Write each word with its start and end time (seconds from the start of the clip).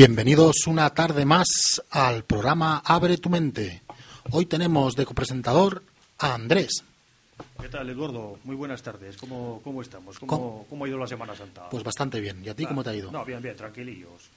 Bienvenidos 0.00 0.66
una 0.66 0.88
tarde 0.94 1.26
más 1.26 1.82
al 1.90 2.24
programa 2.24 2.80
Abre 2.86 3.18
tu 3.18 3.28
mente. 3.28 3.82
Hoy 4.30 4.46
tenemos 4.46 4.96
de 4.96 5.04
copresentador 5.04 5.82
a 6.16 6.32
Andrés. 6.32 6.82
¿Qué 7.60 7.68
tal, 7.68 7.90
Eduardo? 7.90 8.38
Muy 8.44 8.56
buenas 8.56 8.82
tardes. 8.82 9.18
¿Cómo, 9.18 9.60
cómo 9.62 9.82
estamos? 9.82 10.18
¿Cómo, 10.18 10.64
¿Cómo, 10.70 10.84
ha 10.86 10.88
ido 10.88 10.96
la 10.96 11.06
Semana 11.06 11.36
Santa? 11.36 11.68
Pues 11.68 11.84
bastante 11.84 12.18
bien. 12.18 12.42
¿Y 12.42 12.48
a 12.48 12.56
ti 12.56 12.64
cómo 12.64 12.82
te 12.82 12.88
ha 12.88 12.94
ido? 12.94 13.12
No, 13.12 13.26
bien, 13.26 13.42
bien, 13.42 13.54
tranquilillos. 13.54 14.30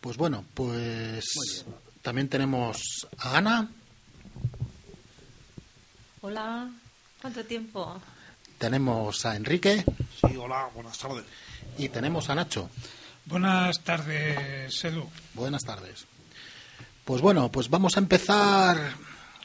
Pues 0.00 0.16
bueno, 0.16 0.44
pues 0.54 1.64
también 2.00 2.28
tenemos 2.28 3.08
a 3.18 3.38
Ana. 3.38 3.68
Hola, 6.20 6.70
¿cuánto 7.20 7.44
tiempo? 7.44 8.00
Tenemos 8.56 9.26
a 9.26 9.34
Enrique. 9.34 9.84
Sí, 10.20 10.36
hola, 10.36 10.70
buenas 10.72 10.96
tardes. 10.96 11.24
Y 11.76 11.88
tenemos 11.88 12.30
a 12.30 12.36
Nacho. 12.36 12.70
Buenas 13.26 13.80
tardes, 13.82 14.84
Edu. 14.84 15.10
Buenas 15.34 15.64
tardes. 15.64 16.06
Pues 17.04 17.20
bueno, 17.20 17.50
pues 17.50 17.68
vamos 17.68 17.96
a 17.96 18.00
empezar 18.00 18.78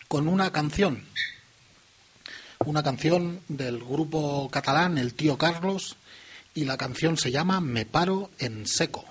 con 0.07 0.27
una 0.27 0.51
canción. 0.51 1.03
Una 2.63 2.83
canción 2.83 3.41
del 3.47 3.79
grupo 3.79 4.49
catalán 4.51 4.99
El 4.99 5.15
Tío 5.15 5.39
Carlos 5.39 5.97
y 6.53 6.65
la 6.65 6.77
canción 6.77 7.17
se 7.17 7.31
llama 7.31 7.59
Me 7.59 7.87
paro 7.87 8.29
en 8.37 8.67
seco. 8.67 9.03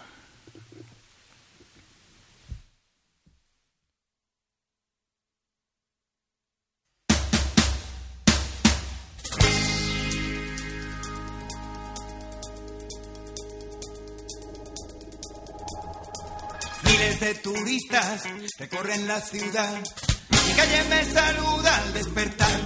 De 17.20 17.34
turistas 17.34 18.22
recorren 18.58 19.06
la 19.06 19.20
ciudad. 19.20 19.74
Mi 20.46 20.52
calle 20.54 20.84
me 20.88 21.04
saluda 21.04 21.76
al 21.76 21.92
despertar. 21.92 22.60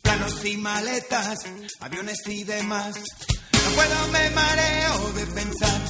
Planos 0.00 0.44
y 0.46 0.56
maletas, 0.56 1.38
aviones 1.80 2.16
y 2.26 2.44
demás. 2.44 2.96
No 3.52 3.70
puedo, 3.74 4.08
me 4.12 4.30
mareo 4.30 5.12
de 5.12 5.26
pensar. 5.26 5.80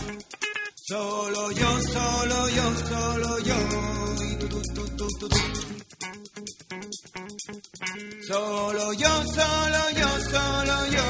Solo 0.88 1.52
yo, 1.52 1.82
solo 1.82 2.48
yo, 2.48 2.76
solo 2.88 3.38
yo. 3.38 3.56
Y 4.28 4.34
tú, 4.38 4.48
tú, 4.48 4.62
tú, 4.74 5.08
tú, 5.18 5.28
tú. 5.28 5.36
Solo 8.26 8.92
yo, 8.94 9.24
solo 9.32 9.90
yo, 9.90 10.08
solo 10.30 10.86
yo. 10.88 11.05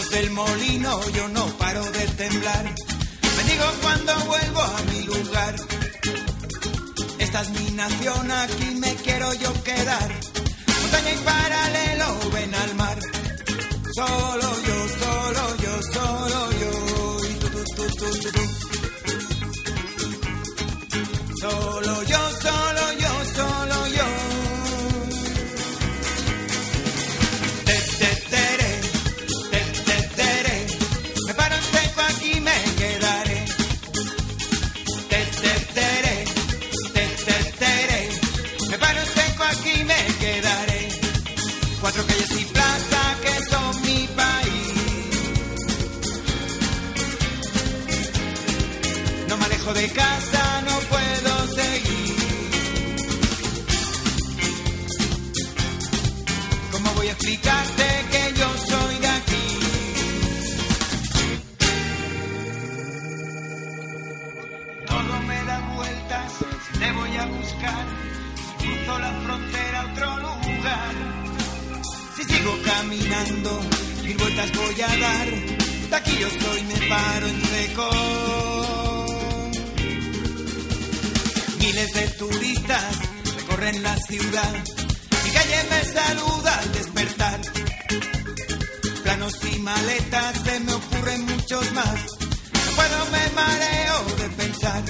Lejos 0.00 0.10
del 0.12 0.30
molino 0.30 1.10
yo 1.10 1.28
no 1.28 1.46
paro 1.58 1.84
de 1.84 2.06
temblar. 2.16 2.64
Me 3.36 3.42
digo 3.50 3.64
cuando 3.82 4.14
vuelvo 4.24 4.60
a 4.62 4.82
mi 4.90 5.02
lugar. 5.02 5.54
Esta 7.18 7.42
es 7.42 7.50
mi 7.50 7.70
nación, 7.72 8.30
aquí 8.30 8.74
me 8.76 8.94
quiero 8.94 9.34
yo 9.34 9.52
quedar. 9.62 10.10
Montaña 10.80 11.12
y 11.12 11.18
paralelo 11.18 12.30
ven 12.32 12.54
al 12.54 12.74
mar. 12.76 12.98
Solo 13.94 14.48
yo, 14.66 14.88
solo 15.00 15.56
yo, 15.64 15.82
solo 15.92 16.50
yo. 16.60 17.28
Y 17.28 17.34
tú, 17.34 17.48
tú, 17.76 18.30
tú, 18.32 18.59
mil 74.02 74.16
vueltas 74.16 74.50
voy 74.52 74.80
a 74.80 74.96
dar. 74.96 75.28
De 75.90 75.96
aquí 75.96 76.16
yo 76.18 76.26
estoy, 76.26 76.62
me 76.64 76.88
paro 76.88 77.26
en 77.26 77.42
seco. 77.42 77.90
Miles 81.58 81.92
de 81.92 82.08
turistas 82.18 82.98
recorren 83.36 83.82
la 83.82 83.96
ciudad. 83.96 84.52
Mi 85.24 85.30
calle 85.30 85.64
me 85.70 85.84
saluda 85.84 86.58
al 86.58 86.72
despertar. 86.72 87.40
Planos 89.02 89.34
y 89.52 89.58
maletas, 89.58 90.42
se 90.44 90.60
me 90.60 90.72
ocurren 90.72 91.24
muchos 91.26 91.72
más. 91.72 92.00
No 92.66 92.72
puedo, 92.76 93.06
me 93.12 93.28
mareo 93.34 94.04
de 94.18 94.28
pensar. 94.36 94.82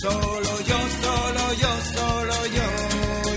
Solo 0.00 0.60
yo, 0.68 0.78
solo 1.02 1.54
yo, 1.62 1.72
solo 1.94 2.46
yo. 2.46 3.27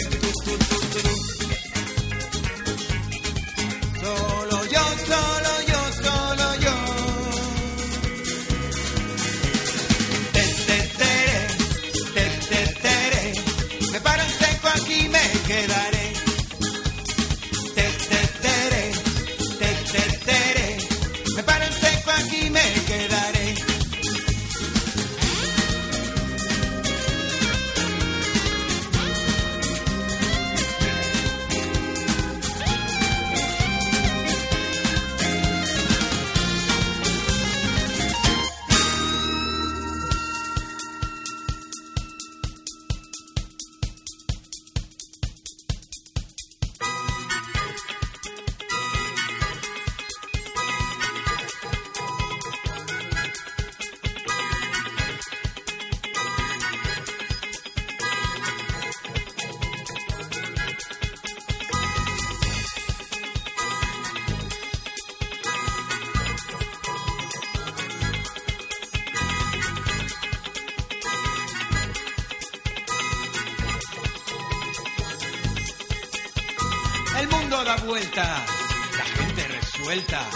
La 78.16 79.06
gente 79.16 79.48
resuelta. 79.48 80.28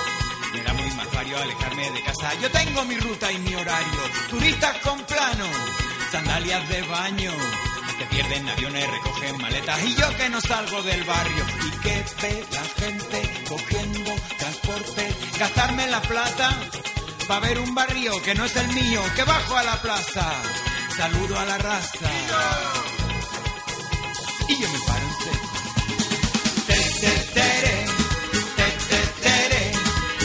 Me 0.54 0.62
da 0.62 0.74
muy 0.74 0.90
mal 0.92 1.08
vario 1.14 1.38
alejarme 1.38 1.92
de 1.92 2.02
casa. 2.04 2.34
Yo 2.42 2.50
tengo 2.50 2.86
mi 2.86 2.98
ruta 2.98 3.32
y 3.32 3.38
mi 3.40 3.54
horario. 3.54 4.00
Turistas 4.30 4.78
con 4.78 5.04
plano, 5.04 5.46
sandalias 6.12 6.70
de 6.70 6.82
baño. 6.84 7.32
Que 8.00 8.06
pierden 8.06 8.48
aviones, 8.50 8.90
recogen 8.92 9.42
maletas. 9.42 9.84
Y 9.84 9.96
yo 9.96 10.16
que 10.16 10.30
no 10.30 10.40
salgo 10.42 10.82
del 10.84 11.04
barrio. 11.04 11.46
Y 11.66 11.72
que 11.80 12.06
ve 12.22 12.46
la 12.52 12.64
gente 12.82 13.46
cogiendo 13.50 14.12
transporte. 14.38 15.16
Gastarme 15.38 15.88
la 15.88 16.02
plata 16.02 16.58
para 17.28 17.40
ver 17.42 17.60
un 17.60 17.76
barrio 17.76 18.22
que 18.22 18.36
no 18.36 18.46
es 18.46 18.56
el 18.56 18.68
mío. 18.70 19.02
Que 19.16 19.24
bajo 19.24 19.58
a 19.58 19.64
la 19.64 19.82
plaza. 19.82 20.32
Saludo 20.96 21.38
a 21.38 21.46
la 21.46 21.58
raza. 21.58 22.10
Y 24.48 24.62
yo 24.62 24.70
me 24.70 24.80
paro 24.80 25.06
en 25.06 25.24
seco. 25.24 25.45
Te, 27.36 27.42
te, 27.42 27.42
tere, 27.42 27.86
te, 28.56 28.68
te, 28.90 29.00
tere. 29.24 29.72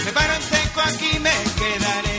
Me 0.04 0.12
paro 0.12 0.32
en 0.34 0.42
seco, 0.42 0.80
aquí 0.80 1.18
me 1.18 1.34
quedaré. 1.58 2.09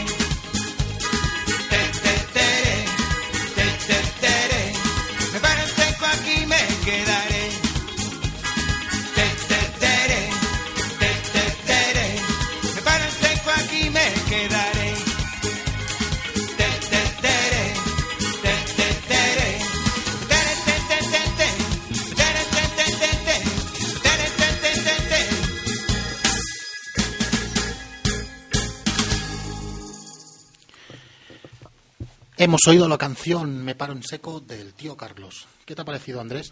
Hemos 32.43 32.61
oído 32.67 32.89
la 32.89 32.97
canción 32.97 33.63
Me 33.63 33.75
paro 33.75 33.93
en 33.93 34.01
seco 34.01 34.39
del 34.39 34.73
tío 34.73 34.97
Carlos. 34.97 35.45
¿Qué 35.63 35.75
te 35.75 35.83
ha 35.83 35.85
parecido, 35.85 36.19
Andrés? 36.19 36.51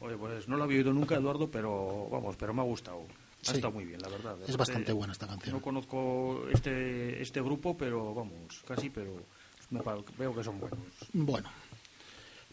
Oye, 0.00 0.16
pues 0.16 0.48
no 0.48 0.56
lo 0.56 0.64
había 0.64 0.78
oído 0.78 0.94
nunca, 0.94 1.14
Eduardo, 1.16 1.50
pero 1.50 2.08
vamos, 2.10 2.36
pero 2.38 2.54
me 2.54 2.62
ha 2.62 2.64
gustado. 2.64 3.02
Ha 3.02 3.50
Sí. 3.50 3.56
estado 3.56 3.72
muy 3.72 3.84
bien, 3.84 4.00
la 4.00 4.08
verdad. 4.08 4.36
Es 4.48 4.56
bastante 4.56 4.92
buena 4.92 5.12
esta 5.12 5.26
No 5.26 5.32
canción. 5.32 5.60
conozco 5.60 6.46
este, 6.50 7.20
este 7.20 7.42
grupo, 7.42 7.76
pero 7.76 8.14
vamos, 8.14 8.62
casi, 8.66 8.88
pero 8.88 9.22
me 9.68 9.80
pa- 9.82 9.98
veo 10.16 10.34
que 10.34 10.42
son 10.42 10.58
buenos. 10.58 10.78
Bueno, 11.12 11.50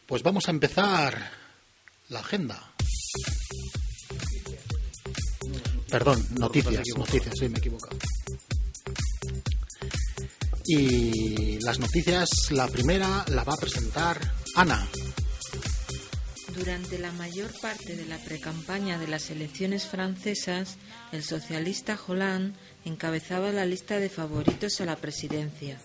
pues 0.05 0.21
vamos 0.21 0.45
a 0.49 0.51
empezar 0.51 1.31
la 2.09 2.19
agenda. 2.19 2.73
Perdón, 5.89 6.25
noticias, 6.37 6.83
noticias, 6.97 7.33
sí, 7.39 7.47
me 7.47 7.55
he 7.55 7.59
equivocado. 7.59 7.97
Y 10.69 11.59
las 11.61 11.79
noticias, 11.79 12.27
la 12.51 12.67
primera 12.67 13.23
la 13.29 13.45
va 13.45 13.53
a 13.53 13.57
presentar 13.57 14.19
Ana. 14.55 14.85
Durante 16.53 16.99
la 16.99 17.13
mayor 17.13 17.51
parte 17.61 17.95
de 17.95 18.05
la 18.05 18.17
precampaña 18.17 18.99
de 18.99 19.07
las 19.07 19.29
elecciones 19.29 19.85
francesas, 19.85 20.75
el 21.13 21.23
socialista 21.23 21.97
Hollande 22.05 22.57
encabezaba 22.83 23.53
la 23.53 23.65
lista 23.65 23.99
de 23.99 24.09
favoritos 24.09 24.81
a 24.81 24.85
la 24.85 24.97
presidencia. 24.97 25.79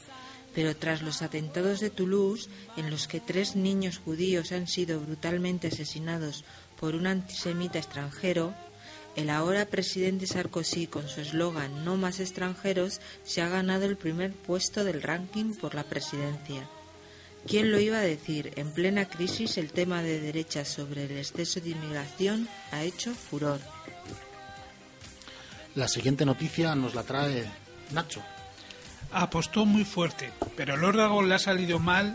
Pero 0.53 0.75
tras 0.75 1.03
los 1.03 1.23
atentados 1.23 1.79
de 1.79 1.91
Toulouse, 1.91 2.49
en 2.77 2.91
los 2.91 3.07
que 3.07 3.21
tres 3.21 3.55
niños 3.55 3.99
judíos 3.99 4.51
han 4.51 4.67
sido 4.67 4.99
brutalmente 4.99 5.69
asesinados 5.69 6.45
por 6.81 6.97
un 6.97 7.07
antisemita 7.07 7.79
extranjero, 7.79 8.53
el 9.17 9.31
ahora 9.31 9.67
presidente 9.67 10.27
Sarkozy, 10.27 10.87
con 10.87 11.09
su 11.09 11.21
eslogan 11.21 11.85
No 11.85 11.97
más 11.97 12.21
extranjeros, 12.21 13.01
se 13.25 13.43
ha 13.43 13.49
ganado 13.49 13.85
el 13.85 13.97
primer 13.97 14.33
puesto 14.33 14.85
del 14.85 15.03
ranking 15.03 15.55
por 15.55 15.75
la 15.75 15.85
presidencia. 15.85 16.67
¿Quién 17.47 17.73
lo 17.73 17.81
iba 17.81 17.99
a 17.99 18.03
decir? 18.03 18.53
En 18.57 18.73
plena 18.73 19.07
crisis, 19.07 19.59
el 19.59 19.73
tema 19.73 20.03
de 20.03 20.21
derechas 20.21 20.69
sobre 20.69 21.05
el 21.05 21.19
exceso 21.19 21.61
de 21.61 21.71
inmigración 21.71 22.49
ha 22.71 22.83
hecho 22.83 23.15
furor. 23.15 23.61
La 25.75 25.89
siguiente 25.89 26.25
noticia 26.25 26.75
nos 26.75 26.95
la 26.95 27.03
trae 27.03 27.45
Nacho. 27.91 28.23
Apostó 29.11 29.67
muy 29.67 29.85
fuerte, 29.85 30.31
pero 30.57 30.75
el 30.75 30.85
órdago 30.85 31.23
le 31.23 31.35
ha 31.35 31.39
salido 31.39 31.79
mal 31.79 32.15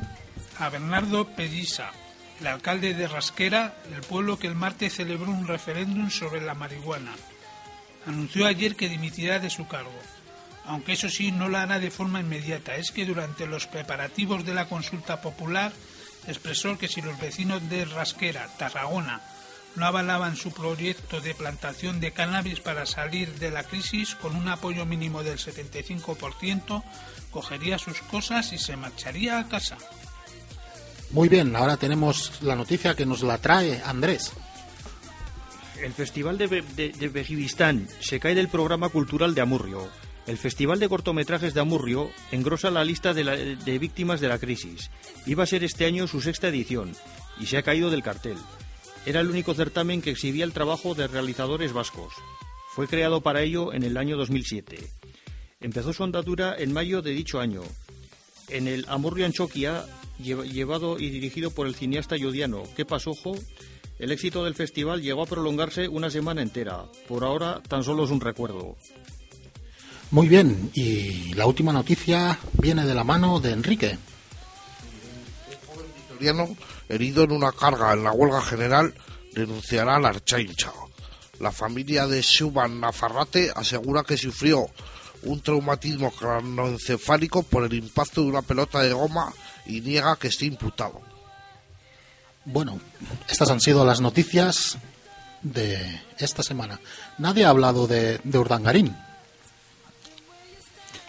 a 0.58 0.70
Bernardo 0.70 1.28
Pellisa, 1.36 1.92
el 2.40 2.48
alcalde 2.48 2.94
de 2.94 3.08
Rasquera, 3.08 3.76
el 3.94 4.02
pueblo 4.02 4.38
que 4.38 4.48
el 4.48 4.56
martes 4.56 4.96
celebró 4.96 5.32
un 5.32 5.48
referéndum 5.48 6.10
sobre 6.10 6.42
la 6.42 6.54
marihuana. 6.54 7.16
Anunció 8.06 8.46
ayer 8.46 8.76
que 8.76 8.90
dimitirá 8.90 9.40
de 9.40 9.50
su 9.50 9.68
cargo, 9.68 10.00
aunque 10.66 10.94
eso 10.94 11.10
sí 11.10 11.32
no 11.32 11.50
lo 11.50 11.58
hará 11.58 11.80
de 11.80 11.92
forma 11.92 12.20
inmediata. 12.20 12.76
Es 12.76 12.92
que 12.92 13.06
durante 13.06 13.48
los 13.48 13.68
preparativos 13.68 14.46
de 14.46 14.54
la 14.54 14.68
consulta 14.68 15.22
popular 15.22 15.72
expresó 16.28 16.78
que 16.78 16.88
si 16.88 17.02
los 17.02 17.20
vecinos 17.20 17.68
de 17.70 17.86
Rasquera, 17.86 18.48
Tarragona, 18.58 19.22
no 19.76 19.86
avalaban 19.86 20.36
su 20.36 20.52
proyecto 20.52 21.22
de 21.22 21.36
plantación 21.36 22.00
de 22.00 22.12
cannabis 22.12 22.60
para 22.60 22.86
salir 22.86 23.34
de 23.40 23.52
la 23.52 23.64
crisis 23.64 24.16
con 24.16 24.36
un 24.36 24.48
apoyo 24.50 24.86
mínimo 24.86 25.24
del 25.24 25.38
75%, 25.38 26.84
cogería 27.32 27.78
sus 27.78 28.02
cosas 28.02 28.54
y 28.54 28.58
se 28.58 28.76
marcharía 28.76 29.40
a 29.40 29.48
casa. 29.48 29.78
Muy 31.12 31.30
bien, 31.30 31.56
ahora 31.56 31.78
tenemos 31.78 32.42
la 32.42 32.56
noticia 32.56 32.96
que 32.96 33.06
nos 33.06 33.22
la 33.24 33.38
trae 33.38 33.82
Andrés. 33.86 34.34
El 35.82 35.94
Festival 35.94 36.38
de, 36.38 36.48
Be- 36.48 37.94
se 38.02 38.20
cae 38.20 38.36
del 38.36 38.50
programa 38.50 38.90
cultural 38.90 39.34
de 39.36 39.42
Amurrio. 39.42 39.88
El 40.26 40.38
Festival 40.38 40.80
de 40.80 40.90
Cortometrajes 40.90 41.54
de 41.54 41.62
Amurrio 41.62 42.10
engrosa 42.32 42.70
la 42.72 42.84
lista 42.84 43.14
de, 43.14 43.80
víctimas 43.80 44.20
de 44.20 44.28
la 44.28 44.40
crisis. 44.40 44.90
Iba 45.26 45.44
a 45.44 45.48
ser 45.48 45.64
este 45.64 45.86
año 45.86 46.08
su 46.08 46.20
sexta 46.20 46.50
edición 46.50 46.94
y 47.40 47.46
se 47.46 47.58
ha 47.58 47.64
caído 47.64 47.90
del 47.90 48.04
cartel. 48.04 48.38
Era 49.06 49.22
el 49.22 49.30
único 49.30 49.54
certamen 49.54 50.02
que 50.02 50.10
exhibía 50.10 50.44
el 50.44 50.52
trabajo 50.52 50.94
de 50.96 51.08
realizadores 51.08 51.72
vascos. 51.72 52.14
Fue 52.76 52.88
creado 52.88 53.22
para 53.22 53.42
ello 53.42 53.72
en 53.72 53.84
el 53.84 53.96
año 53.96 54.18
2007. 54.18 54.78
Empezó 55.62 55.94
su 55.94 56.04
andadura 56.04 56.56
en 56.58 56.74
mayo 56.74 57.02
de 57.02 57.12
dicho 57.12 57.40
año. 57.40 57.62
En 58.50 58.68
el 58.68 58.86
Amurrio 58.90 59.26
Anchoquia, 59.26 59.86
llevado 60.20 61.00
y 61.00 61.10
dirigido 61.10 61.52
por 61.52 61.68
el 61.68 61.76
cineasta 61.76 62.16
yudiano 62.16 62.64
Kepa 62.76 63.00
Sojo, 63.00 63.36
el 64.00 64.12
éxito 64.12 64.44
del 64.44 64.56
festival 64.56 65.02
llegó 65.02 65.24
a 65.24 65.28
prolongarse 65.28 65.88
una 65.88 66.10
semana 66.10 66.42
entera. 66.42 66.86
Por 67.08 67.24
ahora 67.24 67.62
tan 67.68 67.84
solo 67.84 68.06
es 68.06 68.12
un 68.12 68.22
recuerdo. 68.22 68.76
Muy 70.12 70.28
bien, 70.28 70.72
y 70.74 71.34
la 71.34 71.46
última 71.48 71.74
noticia 71.74 72.40
viene 72.62 72.86
de 72.86 72.94
la 72.94 73.04
mano 73.04 73.40
de 73.40 73.52
Enrique. 73.52 73.98
vitoriano, 76.10 76.56
herido 76.88 77.24
en 77.24 77.32
una 77.32 77.52
carga 77.52 77.94
en 77.94 78.04
la 78.04 78.12
huelga 78.12 78.42
general, 78.42 78.94
denunciará 79.34 79.98
a 79.98 80.00
la 80.00 80.10
Archaincha. 80.10 80.72
La 81.40 81.52
familia 81.52 82.08
de 82.08 82.22
Shuban 82.22 82.80
Nafarrate 82.80 83.52
asegura 83.54 84.04
que 84.04 84.18
sufrió 84.18 84.68
un 85.24 85.42
traumatismo 85.42 86.12
cranoencefálico 86.12 87.44
por 87.44 87.64
el 87.66 87.74
impacto 87.74 88.22
de 88.22 88.28
una 88.28 88.42
pelota 88.42 88.82
de 88.82 88.94
goma 88.94 89.34
y 89.66 89.82
niega 89.82 90.16
que 90.18 90.28
esté 90.28 90.46
imputado. 90.46 91.02
Bueno, 92.46 92.80
estas 93.28 93.50
han 93.50 93.60
sido 93.60 93.86
las 93.86 94.00
noticias 94.00 94.78
de 95.42 96.02
esta 96.18 96.44
semana. 96.44 96.80
Nadie 97.18 97.46
ha 97.46 97.50
hablado 97.50 97.88
de, 97.88 98.20
de 98.24 98.38
Urdangarín. 98.38 98.96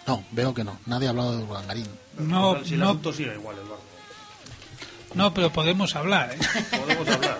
No, 0.07 0.25
veo 0.33 0.55
que 0.55 0.65
no. 0.65 0.79
Nadie 0.87 1.07
ha 1.07 1.11
hablado 1.11 1.37
de 1.37 1.45
Urdangarín. 1.45 1.87
No, 2.19 2.49
Total, 2.55 2.67
si 2.67 2.75
el 2.75 2.81
no, 2.81 3.13
sigue 3.13 3.35
igual, 3.35 3.57
Eduardo. 3.57 3.81
no, 5.15 5.33
pero 5.35 5.53
podemos 5.53 5.95
hablar. 5.95 6.33
¿eh? 6.35 6.39
Podemos 6.77 7.09
hablar. 7.09 7.39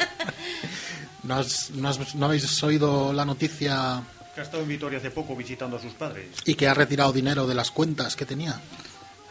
¿No, 1.25 1.35
has- 1.37 1.71
no 1.71 1.89
has- 1.89 2.15
no 2.15 2.27
habéis 2.27 2.63
oído 2.63 3.13
la 3.13 3.25
noticia 3.25 4.03
Que 4.39 4.43
ha 4.43 4.45
estado 4.45 4.63
en 4.63 4.69
Vitoria 4.69 4.99
hace 5.01 5.11
poco 5.11 5.35
visitando 5.35 5.79
a 5.79 5.81
sus 5.81 5.95
padres. 5.95 6.29
y 6.45 6.55
que 6.55 6.69
ha 6.69 6.73
retirado 6.75 7.13
dinero 7.13 7.45
de 7.49 7.57
las 7.57 7.73
cuentas 7.73 8.15
que 8.15 8.25
tenía? 8.25 8.61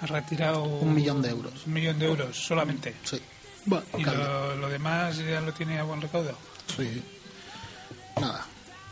Ha 0.01 0.05
retirado 0.05 0.65
Un 0.65 0.93
millón 0.93 1.21
de 1.21 1.29
euros. 1.29 1.65
un 1.65 1.71
millón 1.71 1.97
de 1.97 2.07
euros 2.07 2.35
solamente. 2.37 2.93
Sí. 3.05 3.21
Bueno, 3.63 3.85
Y 3.97 4.03
lo, 4.03 4.57
lo 4.57 4.67
demás 4.67 5.15
ya 5.19 5.39
lo 5.39 5.53
tiene 5.53 5.79
a 5.79 5.83
buen 5.83 6.01
recaudo. 6.01 6.37
Sí. 6.75 7.01
Nada. 8.19 8.45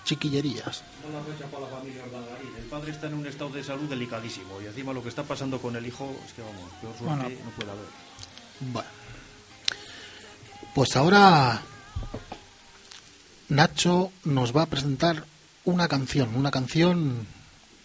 Chiquillerías. 0.05 0.84
No 1.05 1.19
la 1.19 1.25
fecha 1.25 1.51
para 1.51 1.63
la 1.65 1.75
familia 1.79 2.01
Ordangarín. 2.05 2.55
El 2.60 2.63
padre 2.63 2.91
está 2.93 3.07
en 3.07 3.15
un 3.15 3.27
estado 3.27 3.50
de 3.50 3.62
salud 3.65 3.89
delicadísimo 3.89 4.62
y 4.62 4.67
encima 4.67 4.93
lo 4.93 5.03
que 5.03 5.10
está 5.10 5.24
pasando 5.24 5.60
con 5.60 5.75
el 5.75 5.86
hijo 5.86 6.15
es 6.25 6.31
que 6.31 6.41
vamos, 6.43 6.72
peor 6.79 6.93
suerte 6.98 7.24
Bueno. 7.25 7.39
no 7.43 7.51
puede 7.51 7.72
haber. 7.72 7.86
Bueno. 8.62 8.89
Pues 10.74 10.95
ahora 10.95 11.62
Nacho 13.50 14.12
nos 14.24 14.55
va 14.55 14.62
a 14.62 14.65
presentar 14.67 15.25
una 15.65 15.88
canción, 15.88 16.36
una 16.36 16.51
canción 16.51 17.27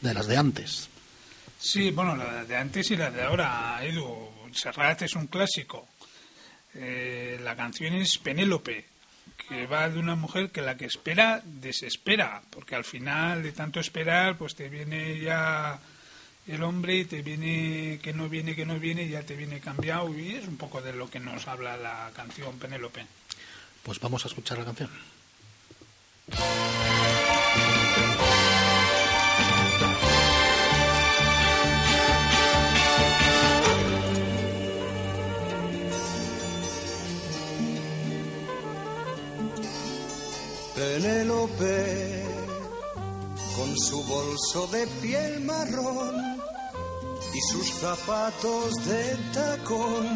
de 0.01 0.15
las 0.15 0.27
de 0.27 0.37
antes. 0.37 0.89
Sí, 1.59 1.91
bueno, 1.91 2.17
la 2.17 2.45
de 2.45 2.57
antes 2.57 2.91
y 2.91 2.97
la 2.97 3.11
de 3.11 3.23
ahora, 3.23 3.79
Edu. 3.83 4.31
Serrat 4.53 5.03
es 5.03 5.15
un 5.15 5.27
clásico. 5.27 5.89
Eh, 6.75 7.39
la 7.43 7.55
canción 7.57 7.95
es 7.95 8.19
Penélope, 8.19 8.87
que 9.37 9.67
va 9.67 9.89
de 9.89 9.99
una 9.99 10.15
mujer 10.15 10.51
que 10.51 10.63
la 10.63 10.77
que 10.77 10.87
espera 10.87 11.43
desespera, 11.45 12.43
porque 12.51 12.75
al 12.75 12.85
final 12.85 13.43
de 13.43 13.53
tanto 13.53 13.81
esperar, 13.81 14.37
pues 14.37 14.55
te 14.55 14.69
viene 14.69 15.21
ya 15.21 15.79
el 16.47 16.63
hombre 16.63 16.99
y 16.99 17.05
te 17.05 17.23
viene 17.23 18.01
que 18.03 18.13
no 18.13 18.29
viene, 18.29 18.57
que 18.57 18.67
no 18.67 18.79
viene, 18.79 19.09
ya 19.09 19.23
te 19.23 19.37
viene 19.37 19.61
cambiado 19.61 20.17
y 20.17 20.35
es 20.35 20.49
un 20.49 20.57
poco 20.57 20.81
de 20.81 20.93
lo 20.93 21.11
que 21.11 21.21
nos 21.21 21.47
habla 21.47 21.77
la 21.77 22.11
canción 22.15 22.59
Penélope. 22.59 23.07
Pues 23.83 24.01
vamos 24.01 24.25
a 24.25 24.29
escuchar 24.29 24.59
la 24.59 24.65
canción. 24.65 24.91
Penélope, 41.01 42.25
con 43.57 43.73
su 43.79 44.05
bolso 44.05 44.67
de 44.67 44.87
piel 45.01 45.41
marrón 45.41 46.15
y 47.33 47.41
sus 47.51 47.67
zapatos 47.81 48.75
de 48.85 49.17
tacón 49.33 50.07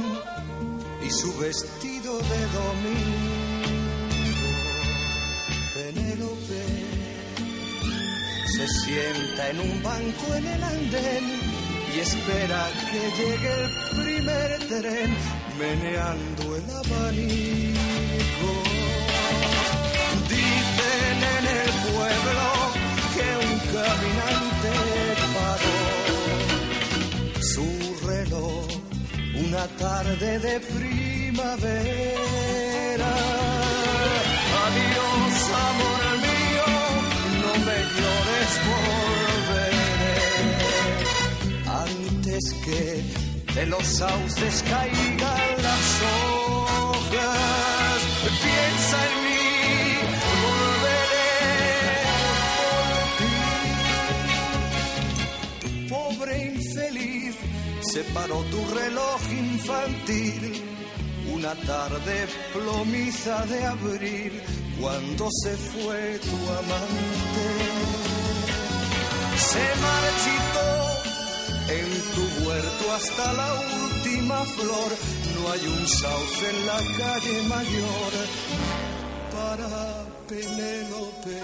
y 1.03 1.11
su 1.11 1.35
vestido 1.39 2.19
de 2.19 2.47
domingo. 2.59 3.65
Penélope 5.73 6.63
se 8.55 8.69
sienta 8.85 9.49
en 9.51 9.61
un 9.61 9.83
banco 9.83 10.35
en 10.35 10.47
el 10.47 10.65
andén 10.65 11.41
y 11.97 12.01
espera 12.01 12.69
que 12.91 13.11
llegue 13.23 13.53
el 13.65 13.71
primer 14.03 14.59
tren 14.69 15.17
meneando 15.59 16.57
el 16.57 16.71
abanico. 16.71 18.74
Caminante 23.85 24.73
paró 25.37 25.81
su 27.53 27.69
reloj 28.07 28.67
una 29.47 29.65
tarde 29.85 30.31
de 30.39 30.55
primavera. 30.61 31.95
Adiós, 34.65 35.37
amor 35.69 36.03
mío, 36.27 36.69
no 37.43 37.53
me 37.67 37.79
llores, 37.97 38.53
volveré 38.71 39.81
antes 41.85 42.45
que 42.65 42.83
de 43.55 43.65
los 43.67 43.87
sauces 43.87 44.55
caigan 44.71 45.51
las 45.69 45.87
hojas. 46.13 47.99
Piensa 48.45 48.99
en 49.07 49.14
se 57.95 58.03
paró 58.13 58.43
tu 58.51 58.61
reloj 58.75 59.21
infantil. 59.31 60.43
Una 61.33 61.55
tarde 61.55 62.27
plomiza 62.53 63.47
de 63.47 63.65
abril, 63.67 64.33
cuando 64.81 65.29
se 65.43 65.57
fue 65.57 66.19
tu 66.19 66.39
amante. 66.61 67.47
Se 69.51 69.65
marchitó 69.87 70.69
en 71.79 71.89
tu 72.15 72.25
huerto 72.45 72.85
hasta 72.99 73.33
la 73.33 73.51
última 73.85 74.39
flor. 74.57 74.91
No 75.35 75.53
hay 75.53 75.65
un 75.77 75.87
sauce 75.87 76.51
en 76.51 76.67
la 76.67 76.81
calle 76.99 77.43
mayor 77.55 78.13
para 79.37 79.71
Penélope. 80.29 81.39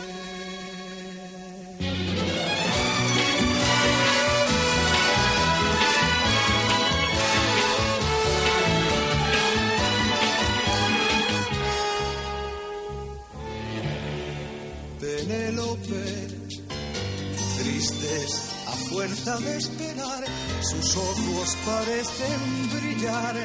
Sus 20.62 20.96
ojos 20.96 21.56
parecen 21.66 22.70
brillar 22.72 23.36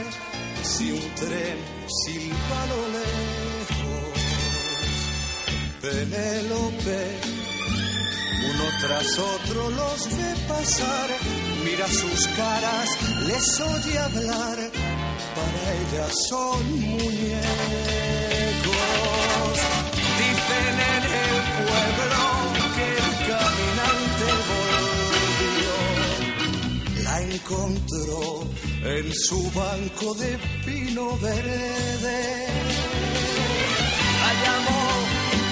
si 0.63 0.91
un 0.91 1.15
tren 1.15 1.58
silba 1.88 2.65
lo 2.72 2.82
lejos. 2.98 4.20
Penélope, 5.82 7.20
uno 8.51 8.65
tras 8.82 9.20
otro 9.20 9.70
los 9.70 10.17
ve 10.17 10.36
pasar, 10.48 11.10
mira 11.63 11.88
sus 11.88 12.27
caras, 12.36 12.89
les 13.27 13.60
oye 13.60 14.00
hablar, 14.00 14.58
para 15.36 15.74
ella 15.74 16.08
son 16.29 16.79
muñecos. 16.82 18.05
Encontró 27.46 28.44
en 28.84 29.14
su 29.14 29.52
banco 29.52 30.14
de 30.16 30.38
pino 30.66 31.18
verde. 31.20 32.48
La 34.20 34.32
llamó 34.44 34.82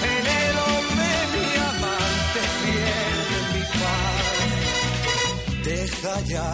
Penélope, 0.02 1.12
mi 1.34 1.48
amante 1.70 2.40
fiel, 2.60 3.28
mi 3.54 3.62
paz. 3.80 4.26
Deja 5.64 6.14
ya 6.26 6.52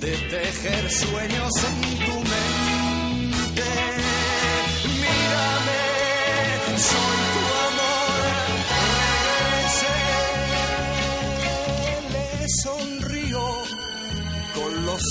de 0.00 0.12
tejer 0.16 0.90
sueños 0.90 1.52
en 1.68 1.80
tu 2.06 2.14
mente. 2.30 3.68
Mírame, 4.84 5.79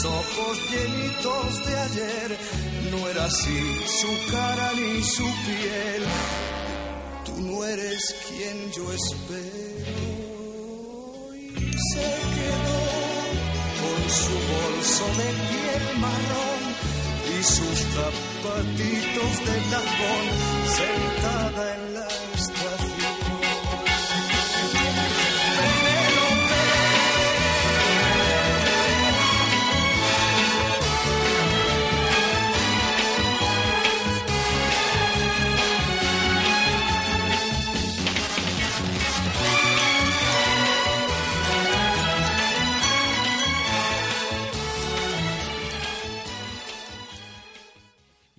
ojos 0.06 0.58
llenitos 0.72 1.66
de 1.66 1.80
ayer. 1.80 2.38
No 2.92 3.08
era 3.08 3.26
así 3.26 3.82
su 3.86 4.32
cara 4.32 4.72
ni 4.76 5.04
su 5.04 5.24
piel. 5.24 6.04
Tú 7.26 7.42
no 7.42 7.66
eres 7.66 8.16
quien 8.28 8.72
yo 8.72 8.92
espero. 8.94 10.10
Y 11.36 11.72
se 11.92 12.08
quedó 12.36 12.82
con 13.82 14.02
su 14.10 14.36
bolso 14.54 15.06
de 15.20 15.30
piel 15.50 15.86
marrón 16.00 16.62
y 17.38 17.44
sus 17.44 17.78
zapatitos 17.96 19.34
de 19.48 19.56
tacón 19.72 20.26
sentada 20.78 21.76
en 21.76 21.94
la 21.94 22.19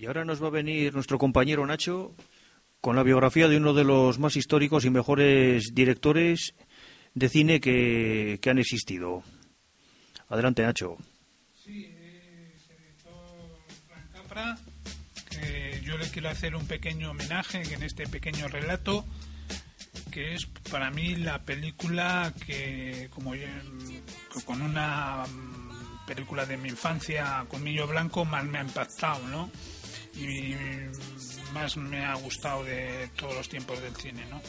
Y 0.00 0.06
ahora 0.06 0.24
nos 0.24 0.42
va 0.42 0.46
a 0.46 0.50
venir 0.50 0.94
nuestro 0.94 1.18
compañero 1.18 1.66
Nacho 1.66 2.14
con 2.80 2.96
la 2.96 3.02
biografía 3.02 3.48
de 3.48 3.58
uno 3.58 3.74
de 3.74 3.84
los 3.84 4.18
más 4.18 4.34
históricos 4.34 4.86
y 4.86 4.90
mejores 4.90 5.74
directores 5.74 6.54
de 7.12 7.28
cine 7.28 7.60
que, 7.60 8.38
que 8.40 8.48
han 8.48 8.58
existido. 8.58 9.22
Adelante, 10.30 10.62
Nacho. 10.62 10.96
Sí, 11.62 11.88
director 12.68 13.58
Frank 13.88 14.10
Capra, 14.14 14.58
que 15.28 15.82
yo 15.84 15.98
le 15.98 16.08
quiero 16.08 16.30
hacer 16.30 16.54
un 16.56 16.66
pequeño 16.66 17.10
homenaje 17.10 17.60
en 17.74 17.82
este 17.82 18.06
pequeño 18.06 18.48
relato, 18.48 19.04
que 20.10 20.32
es 20.34 20.46
para 20.70 20.90
mí 20.90 21.14
la 21.16 21.42
película 21.44 22.32
que, 22.46 23.08
como 23.10 23.34
yo- 23.34 23.44
con 24.46 24.62
una 24.62 25.24
mm, 25.26 26.06
película 26.06 26.46
de 26.46 26.56
mi 26.56 26.70
infancia, 26.70 27.44
Colmillo 27.48 27.86
Blanco, 27.86 28.24
más 28.24 28.46
me 28.46 28.60
ha 28.60 28.62
impactado, 28.62 29.28
¿no? 29.28 29.50
Y 30.14 30.54
más 31.52 31.76
me 31.76 32.04
ha 32.04 32.14
gustado 32.14 32.64
de 32.64 33.08
todos 33.16 33.34
los 33.34 33.48
tiempos 33.48 33.80
del 33.80 33.94
cine, 33.96 34.24
¿no? 34.30 34.40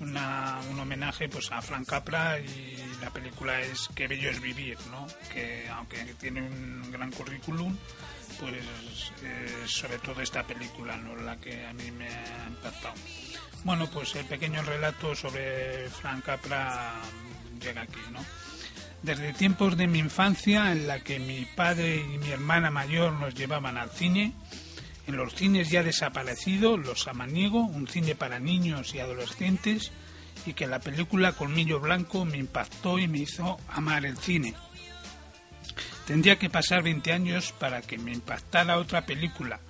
una, 0.00 0.60
un 0.70 0.78
homenaje 0.78 1.28
pues 1.28 1.50
a 1.52 1.62
Frank 1.62 1.86
Capra 1.86 2.38
y 2.38 2.76
la 3.00 3.10
película 3.10 3.60
es 3.60 3.88
Qué 3.94 4.06
bello 4.06 4.30
es 4.30 4.40
vivir, 4.40 4.78
¿no? 4.90 5.06
Que 5.32 5.68
aunque 5.68 5.98
tiene 6.18 6.42
un 6.42 6.90
gran 6.90 7.10
currículum, 7.12 7.76
pues 8.40 9.12
eh, 9.22 9.64
sobre 9.66 9.98
todo 9.98 10.20
esta 10.20 10.42
película, 10.46 10.96
¿no? 10.96 11.16
La 11.16 11.36
que 11.36 11.64
a 11.66 11.72
mí 11.72 11.90
me 11.90 12.08
ha 12.08 12.46
impactado. 12.48 12.94
Bueno, 13.64 13.88
pues 13.90 14.14
el 14.14 14.26
pequeño 14.26 14.62
relato 14.62 15.14
sobre 15.14 15.88
Frank 15.90 16.24
Capra 16.24 16.94
llega 17.60 17.82
aquí, 17.82 18.00
¿no? 18.12 18.20
Desde 19.02 19.32
tiempos 19.32 19.76
de 19.76 19.86
mi 19.86 19.98
infancia, 19.98 20.72
en 20.72 20.88
la 20.88 21.00
que 21.00 21.18
mi 21.18 21.44
padre 21.44 21.96
y 21.96 22.18
mi 22.18 22.30
hermana 22.30 22.70
mayor 22.70 23.12
nos 23.12 23.34
llevaban 23.34 23.76
al 23.76 23.90
cine, 23.90 24.32
en 25.06 25.16
los 25.16 25.34
cines 25.34 25.70
ya 25.70 25.82
desaparecidos, 25.82 26.80
Los 26.80 27.02
Samaniego, 27.02 27.60
un 27.60 27.86
cine 27.86 28.16
para 28.16 28.40
niños 28.40 28.94
y 28.94 28.98
adolescentes, 28.98 29.92
y 30.44 30.54
que 30.54 30.66
la 30.66 30.80
película 30.80 31.32
Colmillo 31.32 31.78
Blanco 31.80 32.24
me 32.24 32.38
impactó 32.38 32.98
y 32.98 33.06
me 33.06 33.18
hizo 33.18 33.58
amar 33.68 34.04
el 34.04 34.16
cine. 34.16 34.54
Tendría 36.06 36.38
que 36.38 36.50
pasar 36.50 36.82
20 36.82 37.12
años 37.12 37.52
para 37.52 37.82
que 37.82 37.98
me 37.98 38.12
impactara 38.12 38.78
otra 38.78 39.06
película. 39.06 39.60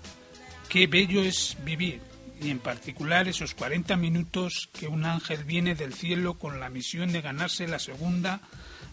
Qué 0.69 0.87
bello 0.87 1.23
es 1.23 1.57
vivir, 1.65 2.01
y 2.41 2.51
en 2.51 2.59
particular 2.59 3.29
esos 3.29 3.55
40 3.55 3.97
minutos 3.97 4.69
que 4.73 4.89
un 4.89 5.05
ángel 5.05 5.45
viene 5.45 5.75
del 5.75 5.95
cielo 5.95 6.35
con 6.35 6.61
la 6.61 6.69
misión 6.69 7.13
de 7.13 7.23
ganarse 7.23 7.67
la 7.69 7.79
segunda 7.79 8.41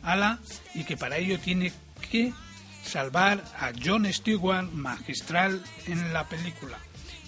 ala 0.03 0.39
y 0.75 0.83
que 0.83 0.97
para 0.97 1.17
ello 1.17 1.39
tiene 1.39 1.71
que 2.11 2.33
salvar 2.83 3.43
a 3.57 3.71
John 3.83 4.11
Stewart 4.11 4.69
magistral 4.71 5.63
en 5.87 6.13
la 6.13 6.27
película. 6.27 6.77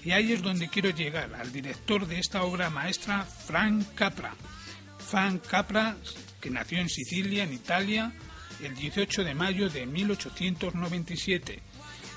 Y 0.03 0.11
ahí 0.11 0.33
es 0.33 0.41
donde 0.43 0.69
quiero 0.69 0.91
llegar, 0.91 1.33
al 1.33 1.51
director 1.51 2.05
de 2.05 2.19
esta 2.19 2.43
obra 2.43 2.69
maestra, 2.69 3.23
Frank 3.23 3.95
Capra. 3.95 4.35
Frank 4.99 5.45
Capra, 5.47 5.97
que 6.39 6.51
nació 6.51 6.79
en 6.79 6.89
Sicilia, 6.89 7.43
en 7.43 7.53
Italia, 7.53 8.13
el 8.61 8.75
18 8.75 9.23
de 9.23 9.33
mayo 9.33 9.69
de 9.69 9.85
1897. 9.85 11.59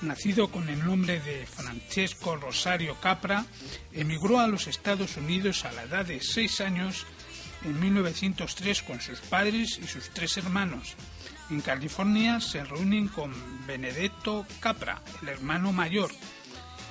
Nacido 0.03 0.49
con 0.50 0.69
el 0.69 0.85
nombre 0.85 1.19
de 1.21 1.47
Francesco 1.47 2.37
Rosario 2.37 2.95
Capra, 3.00 3.47
emigró 3.93 4.38
a 4.38 4.47
los 4.47 4.67
Estados 4.67 5.17
Unidos 5.17 5.65
a 5.65 5.73
la 5.73 5.85
edad 5.85 6.05
de 6.05 6.21
seis 6.21 6.61
años 6.61 7.07
en 7.65 7.81
1903 7.81 8.83
con 8.83 9.00
sus 9.00 9.21
padres 9.21 9.79
y 9.83 9.87
sus 9.87 10.11
tres 10.11 10.37
hermanos. 10.37 10.95
En 11.50 11.61
California 11.61 12.41
se 12.41 12.62
reúnen 12.65 13.09
con 13.09 13.33
Benedetto 13.67 14.47
Capra, 14.61 15.03
el 15.23 15.29
hermano 15.29 15.73
mayor, 15.73 16.11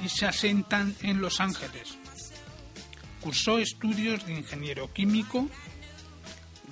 y 0.04 0.10
se 0.10 0.26
asentan 0.26 0.96
en 1.02 1.22
Los 1.22 1.40
Ángeles. 1.40 1.98
Cursó 3.22 3.60
estudios 3.60 4.26
de 4.26 4.34
ingeniero 4.34 4.92
químico. 4.94 5.48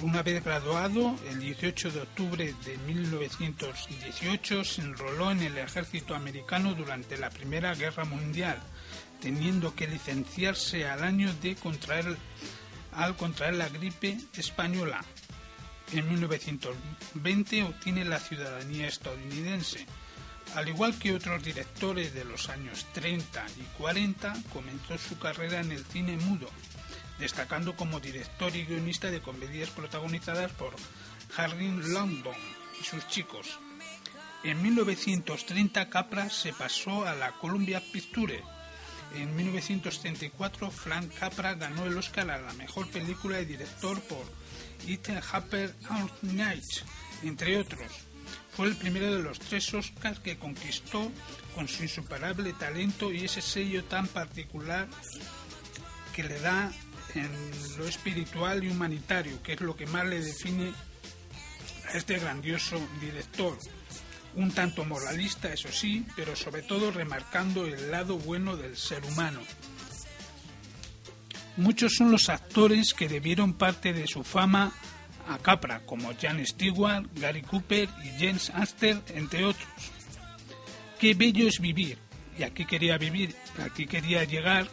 Una 0.02 0.24
vez 0.24 0.44
graduado, 0.44 1.16
el 1.30 1.40
18 1.40 1.92
de 1.92 2.02
octubre 2.02 2.56
de 2.66 2.78
1918 2.80 4.64
se 4.64 4.82
enroló 4.82 5.32
en 5.32 5.42
el 5.42 5.58
ejército 5.58 6.16
americano 6.16 6.74
durante 6.74 7.18
la 7.18 7.30
Primera 7.30 7.74
Guerra 7.76 8.04
Mundial, 8.04 8.62
teniendo 9.22 9.74
que 9.74 9.88
licenciarse 9.88 10.88
al 10.88 11.04
año 11.04 11.34
de 11.42 11.56
contraer, 11.56 12.18
al 12.96 13.16
contraer 13.16 13.56
la 13.56 13.70
gripe 13.70 14.18
española. 14.34 15.04
En 15.92 16.08
1920 16.10 17.64
obtiene 17.64 18.06
la 18.06 18.20
ciudadanía 18.20 18.88
estadounidense. 18.88 19.86
Al 20.56 20.70
igual 20.70 20.98
que 20.98 21.14
otros 21.14 21.44
directores 21.44 22.14
de 22.14 22.26
los 22.26 22.50
años 22.50 22.86
30 22.94 23.46
y 23.58 23.64
40, 23.78 24.34
comenzó 24.54 24.98
su 24.98 25.18
carrera 25.20 25.60
en 25.60 25.72
el 25.72 25.84
cine 25.86 26.18
mudo, 26.18 26.50
destacando 27.20 27.76
como 27.76 28.00
director 28.00 28.56
y 28.56 28.66
guionista 28.66 29.12
de 29.12 29.22
comedias 29.22 29.70
protagonizadas 29.70 30.52
por 30.52 30.76
Harry 31.38 31.70
Longdon 31.70 32.36
y 32.80 32.84
sus 32.84 33.08
chicos. 33.08 33.60
En 34.44 34.62
1930 34.62 35.90
Capra 35.90 36.30
se 36.30 36.54
pasó 36.54 37.06
a 37.06 37.16
la 37.16 37.32
Columbia 37.34 37.82
Pictures. 37.92 38.44
En 39.16 39.34
1934 39.36 40.72
Frank 40.72 41.14
Capra 41.18 41.54
ganó 41.56 41.86
el 41.86 41.98
Oscar 41.98 42.30
a 42.32 42.42
la 42.42 42.54
mejor 42.54 42.90
película 42.92 43.38
de 43.38 43.46
director 43.46 44.02
por 44.02 44.26
It 44.86 45.08
Happened 45.32 45.74
All 45.90 46.12
Night, 46.22 46.66
entre 47.24 47.58
otros. 47.58 47.92
Fue 48.52 48.68
el 48.68 48.76
primero 48.76 49.14
de 49.16 49.24
los 49.24 49.40
tres 49.40 49.74
Oscars 49.74 50.20
que 50.20 50.38
conquistó 50.38 51.12
con 51.54 51.68
su 51.68 51.84
insuperable 51.84 52.54
talento 52.54 53.12
y 53.12 53.26
ese 53.26 53.42
sello 53.42 53.84
tan 53.86 54.08
particular 54.08 54.88
que 56.14 56.24
le 56.24 56.40
da 56.40 56.72
en 57.14 57.30
lo 57.78 57.88
espiritual 57.88 58.64
y 58.64 58.70
humanitario, 58.70 59.42
que 59.42 59.54
es 59.54 59.62
lo 59.62 59.76
que 59.76 59.86
más 59.86 60.06
le 60.06 60.22
define 60.22 60.74
a 61.88 61.98
este 61.98 62.20
grandioso 62.20 62.80
director. 63.00 63.58
Un 64.36 64.52
tanto 64.52 64.84
moralista, 64.84 65.54
eso 65.54 65.72
sí, 65.72 66.06
pero 66.16 66.36
sobre 66.36 66.62
todo 66.62 66.92
remarcando 66.92 67.66
el 67.66 67.90
lado 67.92 68.18
bueno 68.18 68.58
del 68.58 68.76
ser 68.76 69.04
humano. 69.06 69.40
Muchos 71.58 71.94
son 71.96 72.12
los 72.12 72.28
actores 72.28 72.94
que 72.94 73.08
debieron 73.08 73.54
parte 73.54 73.94
de 73.94 74.08
su 74.08 74.24
fama 74.24 74.74
a 75.28 75.38
Capra, 75.38 75.86
como 75.86 76.12
Jan 76.20 76.46
Stewart, 76.46 77.08
Gary 77.16 77.42
Cooper 77.42 77.88
y 78.04 78.10
James 78.20 78.50
Astor, 78.54 79.02
entre 79.10 79.46
otros. 79.46 79.68
Qué 81.00 81.14
bello 81.14 81.48
es 81.48 81.60
vivir, 81.60 81.98
y 82.38 82.44
aquí 82.44 82.66
quería 82.66 82.98
vivir, 82.98 83.36
aquí 83.64 83.86
quería 83.86 84.26
llegar 84.26 84.68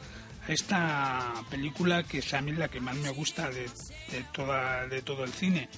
a 0.49 0.53
esta 0.53 1.33
película 1.51 2.03
que 2.03 2.19
es 2.19 2.35
a 2.35 2.41
mí 2.41 2.53
la 2.53 2.69
que 2.69 2.81
más 2.81 2.97
me 2.97 3.11
gusta 3.11 3.49
de, 3.49 3.71
de, 4.11 4.25
toda, 4.33 4.87
de 4.89 5.03
todo 5.03 5.25
el 5.25 5.33
cine. 5.33 5.69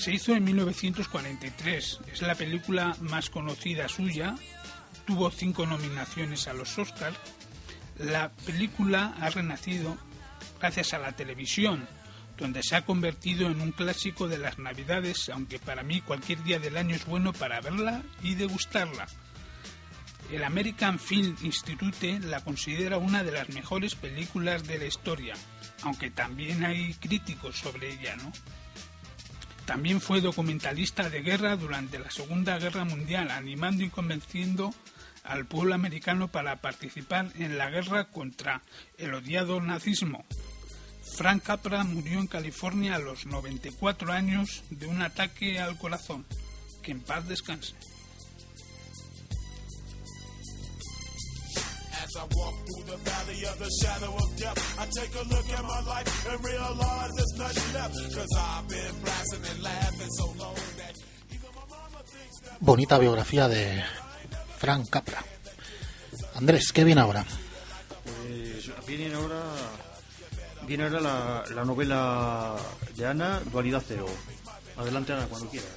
Se 0.00 0.14
hizo 0.14 0.34
en 0.34 0.44
1943, 0.44 2.00
es 2.10 2.22
la 2.22 2.34
película 2.34 2.96
más 3.02 3.28
conocida 3.28 3.86
suya, 3.86 4.34
tuvo 5.04 5.30
cinco 5.30 5.66
nominaciones 5.66 6.48
a 6.48 6.54
los 6.54 6.78
Oscars. 6.78 7.18
La 7.98 8.30
película 8.46 9.14
ha 9.20 9.28
renacido 9.28 9.98
gracias 10.58 10.94
a 10.94 10.98
la 10.98 11.12
televisión, 11.12 11.86
donde 12.38 12.62
se 12.62 12.76
ha 12.76 12.86
convertido 12.86 13.50
en 13.50 13.60
un 13.60 13.72
clásico 13.72 14.26
de 14.26 14.38
las 14.38 14.58
Navidades, 14.58 15.28
aunque 15.28 15.58
para 15.58 15.82
mí 15.82 16.00
cualquier 16.00 16.42
día 16.44 16.58
del 16.58 16.78
año 16.78 16.96
es 16.96 17.04
bueno 17.04 17.34
para 17.34 17.60
verla 17.60 18.02
y 18.22 18.36
degustarla. 18.36 19.06
El 20.32 20.44
American 20.44 20.98
Film 20.98 21.36
Institute 21.42 22.20
la 22.20 22.42
considera 22.42 22.96
una 22.96 23.22
de 23.22 23.32
las 23.32 23.50
mejores 23.50 23.96
películas 23.96 24.66
de 24.66 24.78
la 24.78 24.86
historia, 24.86 25.34
aunque 25.82 26.10
también 26.10 26.64
hay 26.64 26.94
críticos 26.94 27.58
sobre 27.58 27.92
ella, 27.92 28.16
¿no? 28.16 28.32
También 29.70 30.00
fue 30.00 30.20
documentalista 30.20 31.08
de 31.10 31.22
guerra 31.22 31.54
durante 31.54 32.00
la 32.00 32.10
Segunda 32.10 32.58
Guerra 32.58 32.84
Mundial, 32.84 33.30
animando 33.30 33.84
y 33.84 33.88
convenciendo 33.88 34.74
al 35.22 35.46
pueblo 35.46 35.76
americano 35.76 36.26
para 36.26 36.56
participar 36.56 37.30
en 37.38 37.56
la 37.56 37.70
guerra 37.70 38.06
contra 38.06 38.62
el 38.98 39.14
odiado 39.14 39.60
nazismo. 39.60 40.24
Frank 41.16 41.44
Capra 41.44 41.84
murió 41.84 42.18
en 42.18 42.26
California 42.26 42.96
a 42.96 42.98
los 42.98 43.26
94 43.26 44.12
años 44.12 44.64
de 44.70 44.88
un 44.88 45.02
ataque 45.02 45.60
al 45.60 45.78
corazón. 45.78 46.26
Que 46.82 46.90
en 46.90 47.00
paz 47.00 47.28
descanse. 47.28 47.76
I 52.20 52.24
walk 52.36 52.54
through 52.68 52.84
the 52.92 52.98
valley 53.10 53.40
of 53.50 53.56
the 53.58 53.70
shadow 53.80 54.12
of 54.14 54.28
death, 54.36 54.78
I 54.78 54.84
take 54.92 55.14
a 55.14 55.24
look 55.32 55.48
at 55.58 55.64
my 55.64 55.80
life 55.92 56.28
and 56.28 56.44
realize 56.44 57.10
there's 57.16 57.34
nothing 57.38 57.68
left. 57.72 57.94
Cause 58.14 58.32
I've 58.36 58.68
been 58.68 58.94
blasting 59.02 59.44
and 59.50 59.62
laughing 59.62 60.10
so 60.10 60.26
long 60.38 60.54
that 60.76 60.94
even 61.30 61.50
my 61.56 61.64
mama 61.70 62.00
thinks 62.04 62.40
that. 62.44 62.60
Bonita 62.60 62.98
biografía 62.98 63.48
de 63.48 63.82
Frank 64.58 64.90
Capra. 64.90 65.24
Andrés, 66.34 66.72
¿qué 66.72 66.84
viene 66.84 67.00
ahora? 67.00 67.24
Pues 68.04 68.86
viene 68.86 69.14
ahora, 69.14 69.42
viene 70.66 70.84
ahora 70.84 71.00
la, 71.00 71.44
la 71.54 71.64
novela 71.64 72.56
de 72.96 73.06
Ana, 73.06 73.40
Dualidad 73.50 73.82
Cero. 73.86 74.06
Adelante, 74.76 75.14
Ana, 75.14 75.26
cuando 75.26 75.48
quieras. 75.48 75.70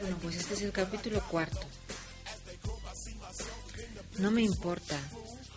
Bueno, 0.00 0.16
pues 0.22 0.36
este 0.36 0.54
es 0.54 0.62
el 0.62 0.72
capítulo 0.72 1.20
cuarto. 1.28 1.60
No 4.18 4.30
me 4.30 4.42
importa. 4.42 4.96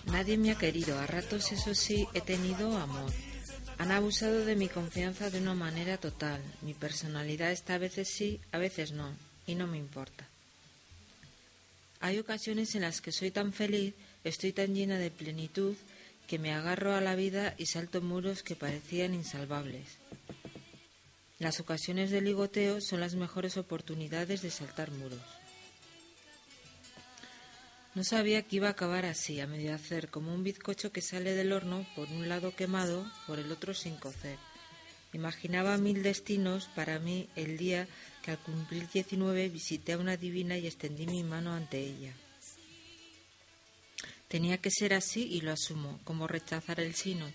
Nadie 0.08 0.38
me 0.38 0.52
ha 0.52 0.56
querido. 0.58 0.98
A 1.00 1.08
ratos, 1.08 1.52
eso 1.52 1.74
sí, 1.74 2.08
he 2.14 2.22
tenido 2.22 2.78
amor. 2.78 3.12
Han 3.78 3.92
abusado 3.92 4.46
de 4.46 4.56
mi 4.56 4.70
confianza 4.70 5.30
de 5.30 5.40
una 5.40 5.54
manera 5.54 5.98
total. 5.98 6.42
Mi 6.62 6.74
personalidad 6.74 7.52
está 7.52 7.76
a 7.76 7.80
veces 7.80 8.10
sí, 8.10 8.40
a 8.52 8.58
veces 8.58 8.92
no. 8.92 9.14
Y 9.48 9.56
no 9.56 9.68
me 9.68 9.78
importa. 9.78 10.28
Hay 12.00 12.20
ocasiones 12.20 12.76
en 12.76 12.82
las 12.82 13.02
que 13.02 13.12
soy 13.12 13.32
tan 13.32 13.52
feliz, 13.52 13.94
estoy 14.24 14.54
tan 14.54 14.76
llena 14.76 14.98
de 14.98 15.12
plenitud, 15.12 15.76
que 16.28 16.40
me 16.40 16.54
agarro 16.54 16.94
a 16.94 17.02
la 17.02 17.16
vida 17.16 17.54
y 17.58 17.66
salto 17.68 18.02
muros 18.02 18.44
que 18.44 18.56
parecían 18.56 19.14
insalvables. 19.14 19.98
Las 21.38 21.60
ocasiones 21.60 22.12
de 22.12 22.22
ligoteo 22.22 22.80
son 22.80 23.02
las 23.02 23.16
mejores 23.16 23.58
oportunidades 23.58 24.42
de 24.42 24.52
saltar 24.52 24.92
muros. 24.92 25.22
No 27.96 28.04
sabía 28.04 28.42
que 28.42 28.58
iba 28.58 28.68
a 28.68 28.72
acabar 28.72 29.06
así, 29.06 29.40
a 29.40 29.48
medio 29.48 29.74
hacer, 29.74 30.10
como 30.10 30.34
un 30.34 30.44
bizcocho 30.44 30.92
que 30.92 31.02
sale 31.02 31.34
del 31.34 31.54
horno, 31.54 31.88
por 31.96 32.10
un 32.10 32.28
lado 32.28 32.54
quemado, 32.54 33.10
por 33.26 33.40
el 33.40 33.50
otro 33.54 33.74
sin 33.74 33.96
cocer. 33.96 34.38
Imaginaba 35.14 35.78
mil 35.78 36.04
destinos 36.04 36.70
para 36.76 37.00
mí 37.00 37.30
el 37.38 37.56
día 37.56 37.88
que 38.22 38.32
al 38.32 38.40
cumplir 38.40 38.90
19 38.90 39.48
visité 39.48 39.94
a 39.94 39.98
una 39.98 40.18
divina 40.18 40.58
y 40.58 40.68
extendí 40.68 41.08
mi 41.08 41.24
mano 41.24 41.54
ante 41.54 41.80
ella. 41.80 42.12
Tenía 44.28 44.58
que 44.58 44.72
ser 44.72 44.94
así 44.94 45.24
y 45.32 45.40
lo 45.40 45.54
asumo, 45.54 46.02
como 46.04 46.28
rechazar 46.28 46.82
el 46.82 46.96
sino. 46.96 47.32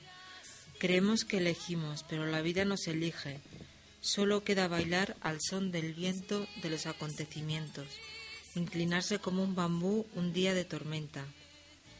Creemos 0.79 1.25
que 1.25 1.39
elegimos, 1.39 2.05
pero 2.07 2.27
la 2.27 2.43
vida 2.43 2.67
nos 2.67 2.87
elige. 2.87 3.41
Solo 4.03 4.45
queda 4.45 4.69
bailar 4.69 5.17
al 5.23 5.39
son 5.41 5.73
del 5.73 5.95
viento 5.95 6.47
de 6.63 6.69
los 6.69 6.85
acontecimientos 6.85 7.87
inclinarse 8.55 9.19
como 9.19 9.43
un 9.43 9.55
bambú 9.55 10.07
un 10.15 10.33
día 10.33 10.55
de 10.55 10.65
tormenta. 10.65 11.25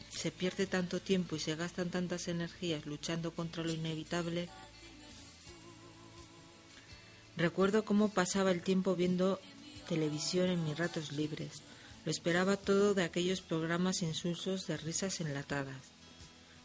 Se 0.09 0.31
pierde 0.31 0.67
tanto 0.67 1.01
tiempo 1.01 1.35
y 1.35 1.39
se 1.39 1.55
gastan 1.55 1.89
tantas 1.89 2.27
energías 2.27 2.85
luchando 2.85 3.31
contra 3.31 3.63
lo 3.63 3.71
inevitable. 3.71 4.49
Recuerdo 7.37 7.85
cómo 7.85 8.09
pasaba 8.09 8.51
el 8.51 8.61
tiempo 8.61 8.95
viendo 8.95 9.39
televisión 9.87 10.49
en 10.49 10.63
mis 10.65 10.77
ratos 10.77 11.13
libres. 11.13 11.61
Lo 12.03 12.11
esperaba 12.11 12.57
todo 12.57 12.93
de 12.93 13.03
aquellos 13.03 13.41
programas 13.41 14.01
insulsos 14.01 14.67
de 14.67 14.77
risas 14.77 15.21
enlatadas. 15.21 15.81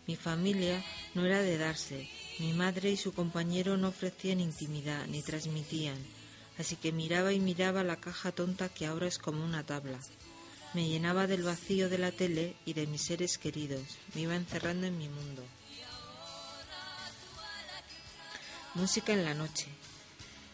Mi 0.07 0.16
familia 0.16 0.83
no 1.14 1.25
era 1.25 1.42
de 1.42 1.59
darse. 1.59 2.09
Mi 2.38 2.53
madre 2.53 2.90
y 2.90 2.96
su 2.96 3.12
compañero 3.12 3.77
no 3.77 3.88
ofrecían 3.88 4.40
intimidad 4.40 5.07
ni 5.07 5.22
transmitían 5.22 5.96
así 6.59 6.77
que 6.77 6.92
miraba 6.92 7.33
y 7.33 7.40
miraba 7.40 7.85
la 7.85 7.97
caja 7.97 8.33
tonta 8.33 8.69
que 8.69 8.87
ahora 8.87 9.07
es 9.07 9.19
como 9.19 9.45
una 9.45 9.64
tabla. 9.64 9.99
Me 10.75 10.88
llenaba 10.88 11.27
del 11.27 11.42
vacío 11.42 11.88
de 11.88 11.99
la 11.99 12.12
tele 12.12 12.55
y 12.64 12.75
de 12.75 12.87
mis 12.87 13.03
seres 13.03 13.38
queridos, 13.38 13.83
me 14.14 14.23
iba 14.23 14.37
encerrando 14.37 14.87
en 14.87 14.99
mi 14.99 15.09
mundo. 15.09 15.42
Música 18.75 19.12
en 19.12 19.25
la 19.25 19.35
noche. 19.35 19.66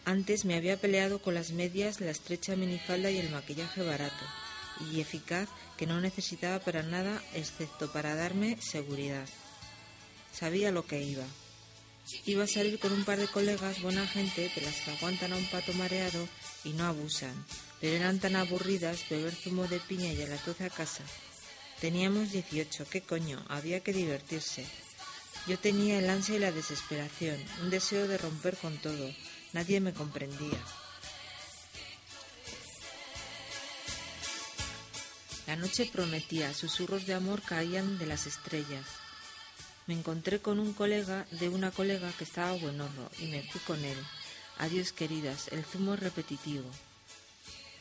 Antes 0.05 0.45
me 0.45 0.55
había 0.55 0.79
peleado 0.79 1.21
con 1.21 1.33
las 1.33 1.51
medias, 1.51 1.99
la 1.99 2.11
estrecha 2.11 2.55
minifalda 2.55 3.09
y 3.11 3.17
el 3.17 3.29
maquillaje 3.29 3.83
barato 3.83 4.25
y 4.91 4.99
eficaz 4.99 5.49
que 5.77 5.87
no 5.87 6.01
necesitaba 6.01 6.59
para 6.59 6.83
nada 6.83 7.21
excepto 7.33 7.91
para 7.91 8.15
darme 8.15 8.57
seguridad. 8.61 9.27
Sabía 10.31 10.71
lo 10.71 10.85
que 10.85 11.01
iba, 11.01 11.25
Iba 12.25 12.43
a 12.43 12.47
salir 12.47 12.79
con 12.79 12.91
un 12.91 13.05
par 13.05 13.17
de 13.17 13.27
colegas 13.27 13.81
buena 13.81 14.05
gente 14.05 14.51
de 14.53 14.61
las 14.61 14.75
que 14.81 14.91
aguantan 14.91 15.31
a 15.31 15.37
un 15.37 15.45
pato 15.45 15.73
mareado 15.73 16.27
y 16.63 16.69
no 16.73 16.85
abusan, 16.85 17.33
pero 17.79 17.95
eran 17.95 18.19
tan 18.19 18.35
aburridas 18.35 19.07
beber 19.09 19.33
zumo 19.33 19.67
de 19.67 19.79
piña 19.79 20.11
y 20.11 20.21
a 20.21 20.27
las 20.27 20.45
doce 20.45 20.65
a 20.65 20.69
casa. 20.69 21.03
Teníamos 21.79 22.31
18, 22.31 22.87
¿qué 22.89 23.01
coño? 23.01 23.43
Había 23.47 23.81
que 23.81 23.93
divertirse. 23.93 24.65
Yo 25.47 25.57
tenía 25.57 25.99
el 25.99 26.09
ansia 26.09 26.35
y 26.35 26.39
la 26.39 26.51
desesperación, 26.51 27.37
un 27.61 27.69
deseo 27.69 28.07
de 28.07 28.17
romper 28.17 28.57
con 28.57 28.77
todo. 28.77 29.13
Nadie 29.53 29.79
me 29.79 29.93
comprendía. 29.93 30.59
La 35.47 35.55
noche 35.55 35.89
prometía, 35.91 36.53
susurros 36.53 37.05
de 37.05 37.13
amor 37.13 37.41
caían 37.41 37.97
de 37.97 38.05
las 38.05 38.27
estrellas 38.27 39.02
me 39.87 39.93
encontré 39.93 40.39
con 40.39 40.59
un 40.59 40.73
colega 40.73 41.25
de 41.31 41.49
una 41.49 41.71
colega 41.71 42.11
que 42.17 42.23
estaba 42.23 42.53
buenorro 42.53 43.09
y 43.19 43.25
me 43.25 43.43
fui 43.43 43.59
con 43.61 43.83
él. 43.83 43.97
Adiós 44.59 44.93
queridas, 44.93 45.49
el 45.49 45.63
zumo 45.65 45.95
repetitivo. 45.95 46.69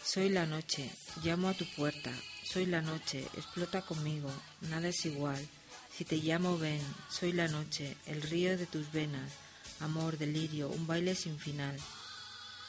Soy 0.05 0.29
la 0.29 0.47
noche, 0.47 0.91
llamo 1.23 1.49
a 1.49 1.55
tu 1.55 1.65
puerta, 1.77 2.13
soy 2.45 2.67
la 2.67 2.83
noche, 2.83 3.21
explota 3.37 3.83
conmigo, 3.83 4.31
nada 4.63 4.89
es 4.89 5.05
igual. 5.07 5.47
Si 5.97 6.05
te 6.05 6.17
llamo 6.17 6.59
ven, 6.59 6.83
soy 7.09 7.33
la 7.33 7.47
noche, 7.47 7.97
el 8.07 8.23
río 8.23 8.59
de 8.59 8.67
tus 8.67 8.91
venas, 8.91 9.31
amor, 9.81 10.19
delirio, 10.19 10.71
un 10.71 10.87
baile 10.87 11.15
sin 11.15 11.39
final. 11.39 11.77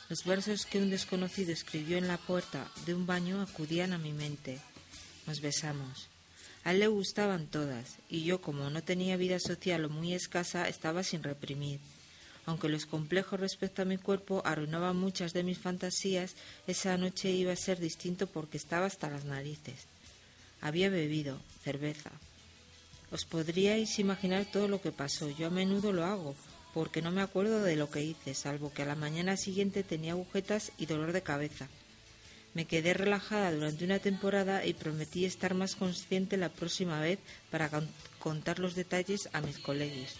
Los 0.09 0.25
versos 0.25 0.65
que 0.65 0.77
un 0.77 0.89
desconocido 0.89 1.51
escribió 1.51 1.97
en 1.97 2.07
la 2.07 2.17
puerta 2.17 2.69
de 2.85 2.93
un 2.93 3.07
baño 3.07 3.41
acudían 3.41 3.93
a 3.93 3.97
mi 3.97 4.13
mente. 4.13 4.59
Nos 5.25 5.41
besamos. 5.41 6.12
A 6.63 6.71
le 6.71 6.87
gustaban 6.87 7.47
todas, 7.47 7.97
y 8.09 8.23
yo, 8.23 8.39
como 8.39 8.69
no 8.69 8.81
tenía 8.81 9.17
vida 9.17 9.39
social 9.39 9.83
o 9.83 9.89
muy 9.89 10.13
escasa, 10.13 10.69
estaba 10.69 11.03
sin 11.03 11.21
reprimir. 11.21 11.79
Aunque 12.45 12.69
los 12.69 12.85
complejos 12.85 13.39
respecto 13.39 13.81
a 13.81 13.85
mi 13.85 13.97
cuerpo 13.97 14.41
arruinaban 14.45 14.97
muchas 14.97 15.33
de 15.33 15.43
mis 15.43 15.57
fantasías, 15.57 16.35
esa 16.67 16.97
noche 16.97 17.31
iba 17.31 17.51
a 17.51 17.57
ser 17.57 17.79
distinto 17.79 18.27
porque 18.27 18.57
estaba 18.57 18.85
hasta 18.85 19.09
las 19.09 19.25
narices. 19.25 19.87
Había 20.61 20.89
bebido 20.89 21.39
cerveza. 21.63 22.11
Os 23.11 23.25
podríais 23.25 23.99
imaginar 23.99 24.45
todo 24.45 24.67
lo 24.67 24.81
que 24.81 24.91
pasó. 24.91 25.29
Yo 25.29 25.47
a 25.47 25.49
menudo 25.49 25.91
lo 25.91 26.05
hago, 26.05 26.35
porque 26.73 27.01
no 27.01 27.11
me 27.11 27.21
acuerdo 27.21 27.61
de 27.61 27.75
lo 27.75 27.89
que 27.89 28.03
hice, 28.03 28.33
salvo 28.33 28.73
que 28.73 28.83
a 28.83 28.85
la 28.85 28.95
mañana 28.95 29.37
siguiente 29.37 29.83
tenía 29.83 30.13
agujetas 30.13 30.71
y 30.77 30.85
dolor 30.85 31.11
de 31.11 31.21
cabeza. 31.21 31.67
Me 32.53 32.65
quedé 32.65 32.93
relajada 32.93 33.51
durante 33.51 33.83
una 33.83 33.99
temporada 33.99 34.65
y 34.65 34.73
prometí 34.73 35.25
estar 35.25 35.55
más 35.55 35.75
consciente 35.75 36.37
la 36.37 36.49
próxima 36.49 36.99
vez 36.99 37.19
para 37.49 37.71
contar 38.19 38.59
los 38.59 38.75
detalles 38.75 39.29
a 39.33 39.41
mis 39.41 39.57
colegas. 39.57 40.15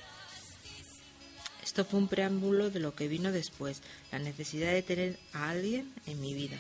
Esto 1.64 1.86
fue 1.86 2.00
un 2.00 2.08
preámbulo 2.08 2.70
de 2.70 2.80
lo 2.80 2.96
que 2.96 3.08
vino 3.08 3.32
después, 3.32 3.82
la 4.12 4.20
necesidad 4.20 4.72
de 4.72 4.84
tener 4.84 5.20
a 5.32 5.50
alguien 5.50 5.94
en 6.08 6.20
mi 6.22 6.34
vida. 6.34 6.58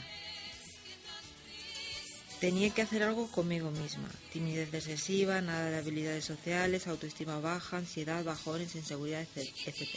Tenía 2.40 2.70
que 2.72 2.82
hacer 2.82 3.04
algo 3.04 3.32
conmigo 3.32 3.72
misma. 3.72 4.10
Timidez 4.32 4.74
excesiva, 4.74 5.42
nada 5.42 5.70
de 5.70 5.78
habilidades 5.78 6.26
sociales, 6.26 6.88
autoestima 6.88 7.40
baja, 7.40 7.78
ansiedad, 7.78 8.24
bajones, 8.24 8.76
inseguridad, 8.76 9.26
etc. 9.36 9.88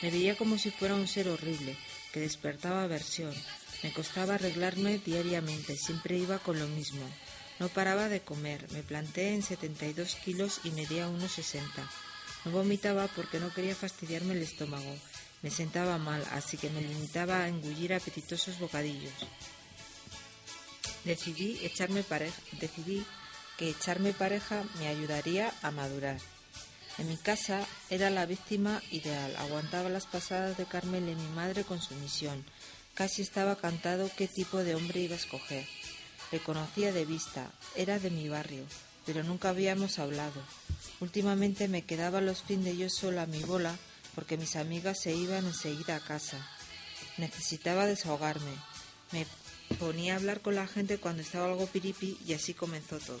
Me 0.00 0.10
veía 0.10 0.36
como 0.36 0.58
si 0.58 0.70
fuera 0.70 0.94
un 0.94 1.06
ser 1.06 1.28
horrible, 1.28 1.76
que 2.12 2.20
despertaba 2.20 2.84
aversión, 2.84 3.34
me 3.84 3.92
costaba 3.92 4.36
arreglarme 4.36 4.96
diariamente, 4.96 5.76
siempre 5.76 6.16
iba 6.16 6.38
con 6.38 6.58
lo 6.58 6.66
mismo. 6.66 7.04
No 7.58 7.68
paraba 7.68 8.08
de 8.08 8.22
comer, 8.22 8.66
me 8.72 8.82
planté 8.82 9.34
en 9.34 9.42
72 9.42 10.14
kilos 10.24 10.60
y 10.64 10.70
medía 10.70 11.06
unos 11.06 11.32
60. 11.32 11.68
No 12.46 12.50
vomitaba 12.50 13.08
porque 13.08 13.40
no 13.40 13.52
quería 13.52 13.76
fastidiarme 13.76 14.32
el 14.32 14.42
estómago. 14.42 14.96
Me 15.42 15.50
sentaba 15.50 15.98
mal, 15.98 16.24
así 16.32 16.56
que 16.56 16.70
me 16.70 16.80
limitaba 16.80 17.40
a 17.40 17.48
engullir 17.48 17.92
apetitosos 17.92 18.58
bocadillos. 18.58 19.12
Decidí, 21.04 21.60
echarme 21.62 22.02
pareja, 22.02 22.40
decidí 22.52 23.04
que 23.58 23.68
echarme 23.68 24.14
pareja 24.14 24.64
me 24.78 24.88
ayudaría 24.88 25.52
a 25.60 25.70
madurar. 25.70 26.18
En 26.96 27.08
mi 27.08 27.18
casa 27.18 27.66
era 27.90 28.08
la 28.08 28.24
víctima 28.24 28.80
ideal, 28.92 29.36
aguantaba 29.36 29.90
las 29.90 30.06
pasadas 30.06 30.56
de 30.56 30.64
Carmel 30.64 31.06
y 31.06 31.14
mi 31.14 31.28
madre 31.34 31.64
con 31.64 31.82
sumisión, 31.82 32.46
Casi 32.94 33.22
estaba 33.22 33.56
cantado 33.56 34.08
qué 34.16 34.28
tipo 34.28 34.58
de 34.58 34.76
hombre 34.76 35.00
iba 35.00 35.14
a 35.14 35.18
escoger. 35.18 35.66
Le 36.30 36.38
conocía 36.38 36.92
de 36.92 37.04
vista, 37.04 37.50
era 37.74 37.98
de 37.98 38.08
mi 38.08 38.28
barrio, 38.28 38.64
pero 39.04 39.24
nunca 39.24 39.48
habíamos 39.48 39.98
hablado. 39.98 40.40
Últimamente 41.00 41.66
me 41.66 41.82
quedaba 41.82 42.20
los 42.20 42.42
fines 42.44 42.66
de 42.66 42.76
yo 42.76 42.88
sola 42.88 43.22
a 43.22 43.26
mi 43.26 43.40
bola 43.40 43.76
porque 44.14 44.36
mis 44.36 44.54
amigas 44.54 45.00
se 45.00 45.12
iban 45.12 45.44
enseguida 45.44 45.96
a 45.96 46.00
casa. 46.00 46.38
Necesitaba 47.18 47.86
desahogarme. 47.86 48.52
Me 49.10 49.26
ponía 49.80 50.12
a 50.12 50.16
hablar 50.16 50.40
con 50.40 50.54
la 50.54 50.68
gente 50.68 50.98
cuando 50.98 51.22
estaba 51.22 51.46
algo 51.46 51.66
piripi 51.66 52.16
y 52.24 52.34
así 52.34 52.54
comenzó 52.54 53.00
todo. 53.00 53.20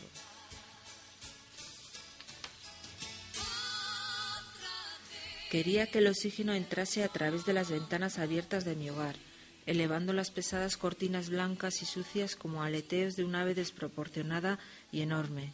Quería 5.50 5.88
que 5.88 5.98
el 5.98 6.06
oxígeno 6.06 6.54
entrase 6.54 7.02
a 7.02 7.08
través 7.08 7.44
de 7.44 7.54
las 7.54 7.70
ventanas 7.70 8.18
abiertas 8.18 8.64
de 8.64 8.76
mi 8.76 8.88
hogar 8.90 9.16
elevando 9.66 10.12
las 10.12 10.30
pesadas 10.30 10.76
cortinas 10.76 11.30
blancas 11.30 11.82
y 11.82 11.86
sucias 11.86 12.36
como 12.36 12.62
aleteos 12.62 13.16
de 13.16 13.24
un 13.24 13.34
ave 13.34 13.54
desproporcionada 13.54 14.58
y 14.92 15.00
enorme. 15.00 15.52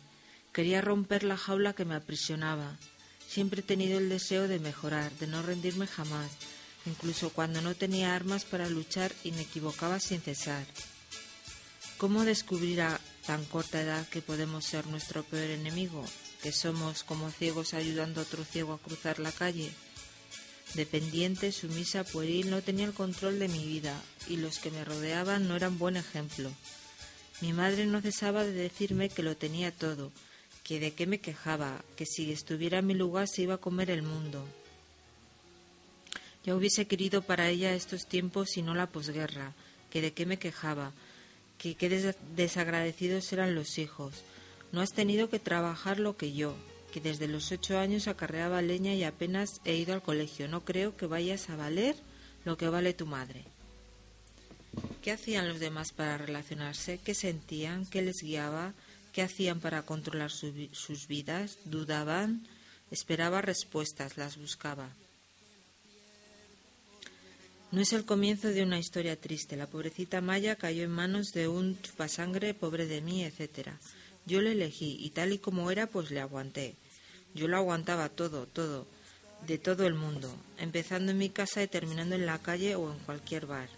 Quería 0.52 0.80
romper 0.80 1.22
la 1.22 1.36
jaula 1.36 1.74
que 1.74 1.84
me 1.84 1.94
aprisionaba. 1.94 2.76
Siempre 3.28 3.60
he 3.60 3.64
tenido 3.64 3.98
el 3.98 4.08
deseo 4.08 4.48
de 4.48 4.58
mejorar, 4.58 5.12
de 5.12 5.28
no 5.28 5.42
rendirme 5.42 5.86
jamás, 5.86 6.30
incluso 6.86 7.30
cuando 7.30 7.60
no 7.60 7.74
tenía 7.74 8.16
armas 8.16 8.44
para 8.44 8.68
luchar 8.68 9.12
y 9.22 9.30
me 9.32 9.42
equivocaba 9.42 10.00
sin 10.00 10.20
cesar. 10.20 10.66
¿Cómo 11.98 12.24
descubrir 12.24 12.80
a 12.80 12.98
tan 13.26 13.44
corta 13.44 13.80
edad 13.80 14.08
que 14.08 14.22
podemos 14.22 14.64
ser 14.64 14.86
nuestro 14.86 15.22
peor 15.22 15.50
enemigo? 15.50 16.04
¿Que 16.42 16.50
somos 16.50 17.04
como 17.04 17.30
ciegos 17.30 17.74
ayudando 17.74 18.20
a 18.20 18.24
otro 18.24 18.42
ciego 18.44 18.72
a 18.72 18.78
cruzar 18.78 19.18
la 19.18 19.30
calle? 19.30 19.70
Dependiente, 20.74 21.50
sumisa, 21.52 22.04
pueril, 22.04 22.50
no 22.50 22.62
tenía 22.62 22.86
el 22.86 22.92
control 22.94 23.38
de 23.38 23.48
mi 23.48 23.64
vida 23.64 24.00
y 24.28 24.36
los 24.36 24.58
que 24.58 24.70
me 24.70 24.84
rodeaban 24.84 25.48
no 25.48 25.56
eran 25.56 25.78
buen 25.78 25.96
ejemplo. 25.96 26.50
Mi 27.40 27.52
madre 27.52 27.86
no 27.86 28.00
cesaba 28.00 28.44
de 28.44 28.52
decirme 28.52 29.08
que 29.08 29.22
lo 29.22 29.36
tenía 29.36 29.72
todo, 29.72 30.12
que 30.62 30.78
de 30.78 30.92
qué 30.92 31.06
me 31.06 31.18
quejaba, 31.18 31.84
que 31.96 32.06
si 32.06 32.30
estuviera 32.30 32.78
en 32.78 32.86
mi 32.86 32.94
lugar 32.94 33.26
se 33.28 33.42
iba 33.42 33.54
a 33.54 33.58
comer 33.58 33.90
el 33.90 34.02
mundo. 34.02 34.46
Ya 36.44 36.54
hubiese 36.54 36.86
querido 36.86 37.22
para 37.22 37.48
ella 37.48 37.74
estos 37.74 38.06
tiempos 38.06 38.56
y 38.56 38.62
no 38.62 38.74
la 38.74 38.86
posguerra, 38.86 39.52
que 39.90 40.00
de 40.00 40.12
qué 40.12 40.24
me 40.24 40.38
quejaba, 40.38 40.92
que 41.58 41.74
qué 41.74 41.88
des- 41.88 42.16
desagradecidos 42.36 43.32
eran 43.32 43.54
los 43.54 43.76
hijos. 43.78 44.22
No 44.72 44.80
has 44.80 44.92
tenido 44.92 45.28
que 45.28 45.38
trabajar 45.40 45.98
lo 45.98 46.16
que 46.16 46.32
yo, 46.32 46.54
que 46.90 47.00
desde 47.00 47.28
los 47.28 47.52
ocho 47.52 47.78
años 47.78 48.08
acarreaba 48.08 48.62
leña 48.62 48.94
y 48.94 49.04
apenas 49.04 49.60
he 49.64 49.76
ido 49.76 49.94
al 49.94 50.02
colegio. 50.02 50.48
No 50.48 50.64
creo 50.64 50.96
que 50.96 51.06
vayas 51.06 51.48
a 51.50 51.56
valer 51.56 51.96
lo 52.44 52.56
que 52.56 52.68
vale 52.68 52.94
tu 52.94 53.06
madre. 53.06 53.44
¿Qué 55.02 55.12
hacían 55.12 55.48
los 55.48 55.60
demás 55.60 55.92
para 55.92 56.18
relacionarse? 56.18 56.98
¿Qué 56.98 57.14
sentían? 57.14 57.86
¿Qué 57.86 58.02
les 58.02 58.22
guiaba? 58.22 58.74
¿Qué 59.12 59.22
hacían 59.22 59.60
para 59.60 59.82
controlar 59.82 60.30
sus 60.30 61.06
vidas? 61.08 61.58
¿Dudaban? 61.64 62.46
Esperaba 62.90 63.40
respuestas, 63.40 64.16
las 64.16 64.36
buscaba. 64.36 64.90
No 67.72 67.80
es 67.80 67.92
el 67.92 68.04
comienzo 68.04 68.48
de 68.48 68.62
una 68.64 68.80
historia 68.80 69.14
triste. 69.14 69.56
La 69.56 69.68
pobrecita 69.68 70.20
Maya 70.20 70.56
cayó 70.56 70.82
en 70.82 70.90
manos 70.90 71.32
de 71.32 71.46
un 71.46 71.80
chupasangre, 71.80 72.52
pobre 72.52 72.86
de 72.86 73.00
mí, 73.00 73.24
etcétera. 73.24 73.78
Yo 74.26 74.40
le 74.40 74.52
elegí 74.52 74.96
y 75.00 75.10
tal 75.10 75.32
y 75.32 75.38
como 75.38 75.70
era, 75.70 75.86
pues 75.86 76.10
le 76.10 76.20
aguanté. 76.20 76.76
Yo 77.34 77.48
lo 77.48 77.56
aguantaba 77.56 78.08
todo, 78.08 78.46
todo, 78.46 78.86
de 79.46 79.58
todo 79.58 79.86
el 79.86 79.94
mundo, 79.94 80.34
empezando 80.58 81.12
en 81.12 81.18
mi 81.18 81.30
casa 81.30 81.62
y 81.62 81.68
terminando 81.68 82.14
en 82.14 82.26
la 82.26 82.38
calle 82.38 82.74
o 82.74 82.92
en 82.92 82.98
cualquier 83.00 83.46
bar. 83.46 83.68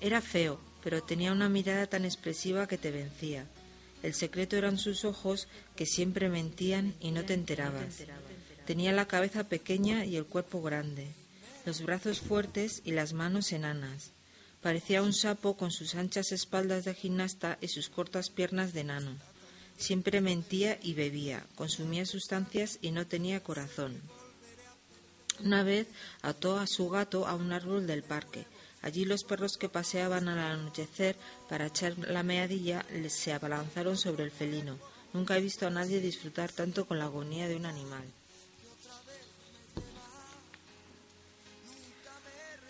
Era 0.00 0.20
feo, 0.20 0.60
pero 0.82 1.02
tenía 1.02 1.32
una 1.32 1.48
mirada 1.48 1.86
tan 1.86 2.04
expresiva 2.04 2.66
que 2.66 2.78
te 2.78 2.90
vencía. 2.90 3.46
El 4.02 4.14
secreto 4.14 4.56
eran 4.56 4.76
sus 4.76 5.04
ojos 5.04 5.48
que 5.76 5.86
siempre 5.86 6.28
mentían 6.28 6.94
y 7.00 7.10
no 7.10 7.24
te 7.24 7.34
enterabas. 7.34 8.02
Tenía 8.66 8.92
la 8.92 9.06
cabeza 9.06 9.48
pequeña 9.48 10.04
y 10.04 10.16
el 10.16 10.26
cuerpo 10.26 10.62
grande, 10.62 11.08
los 11.64 11.82
brazos 11.82 12.20
fuertes 12.20 12.82
y 12.84 12.92
las 12.92 13.14
manos 13.14 13.52
enanas. 13.52 14.12
Parecía 14.64 15.02
un 15.02 15.12
sapo 15.12 15.58
con 15.58 15.70
sus 15.70 15.94
anchas 15.94 16.32
espaldas 16.32 16.86
de 16.86 16.94
gimnasta 16.94 17.58
y 17.60 17.68
sus 17.68 17.90
cortas 17.90 18.30
piernas 18.30 18.72
de 18.72 18.82
nano. 18.82 19.14
Siempre 19.76 20.22
mentía 20.22 20.78
y 20.82 20.94
bebía, 20.94 21.44
consumía 21.54 22.06
sustancias 22.06 22.78
y 22.80 22.90
no 22.90 23.06
tenía 23.06 23.42
corazón. 23.42 24.00
Una 25.44 25.64
vez 25.64 25.86
ató 26.22 26.58
a 26.58 26.66
su 26.66 26.88
gato 26.88 27.26
a 27.26 27.34
un 27.34 27.52
árbol 27.52 27.86
del 27.86 28.04
parque. 28.04 28.46
Allí 28.80 29.04
los 29.04 29.22
perros 29.22 29.58
que 29.58 29.68
paseaban 29.68 30.28
al 30.28 30.38
anochecer 30.38 31.14
para 31.50 31.66
echar 31.66 31.98
la 31.98 32.22
meadilla 32.22 32.86
se 33.10 33.34
abalanzaron 33.34 33.98
sobre 33.98 34.24
el 34.24 34.30
felino. 34.30 34.78
Nunca 35.12 35.36
he 35.36 35.42
visto 35.42 35.66
a 35.66 35.70
nadie 35.70 36.00
disfrutar 36.00 36.50
tanto 36.50 36.86
con 36.86 36.98
la 36.98 37.04
agonía 37.04 37.48
de 37.48 37.56
un 37.56 37.66
animal. 37.66 38.04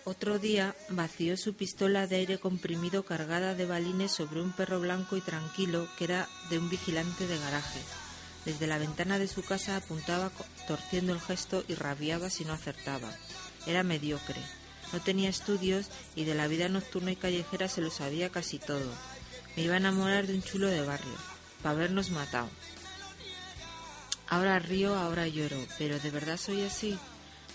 Otro 0.07 0.39
día 0.39 0.77
vació 0.91 1.35
su 1.39 1.55
pistola 1.55 2.07
de 2.07 2.17
aire 2.17 2.39
comprimido 2.39 3.05
cargada 3.05 3.55
de 3.55 3.65
balines 3.65 4.13
sobre 4.13 4.43
un 4.43 4.53
perro 4.53 4.79
blanco 4.79 5.17
y 5.17 5.23
tranquilo 5.23 5.89
que 5.97 6.05
era 6.05 6.29
de 6.51 6.59
un 6.59 6.69
vigilante 6.69 7.27
de 7.27 7.39
garaje. 7.39 7.81
Desde 8.45 8.67
la 8.67 8.77
ventana 8.77 9.19
de 9.19 9.29
su 9.29 9.43
casa 9.43 9.77
apuntaba 9.77 10.31
torciendo 10.69 11.15
el 11.15 11.21
gesto 11.23 11.65
y 11.69 11.75
rabiaba 11.75 12.29
si 12.29 12.45
no 12.45 12.53
acertaba. 12.53 13.11
Era 13.67 13.83
mediocre. 13.83 14.43
No 14.93 15.01
tenía 15.01 15.31
estudios 15.31 15.87
y 16.15 16.25
de 16.25 16.35
la 16.35 16.49
vida 16.49 16.69
nocturna 16.69 17.13
y 17.13 17.17
callejera 17.17 17.69
se 17.69 17.81
lo 17.81 17.91
sabía 17.91 18.29
casi 18.29 18.59
todo. 18.59 18.93
Me 19.57 19.63
iba 19.63 19.75
a 19.75 19.79
enamorar 19.79 20.27
de 20.27 20.35
un 20.35 20.43
chulo 20.43 20.67
de 20.67 20.85
barrio, 20.85 21.17
para 21.63 21.77
habernos 21.77 22.11
matado. 22.11 22.51
Ahora 24.29 24.59
río, 24.59 24.95
ahora 24.95 25.27
lloro, 25.29 25.57
pero 25.79 25.99
¿de 25.99 26.11
verdad 26.11 26.37
soy 26.37 26.63
así? 26.63 26.99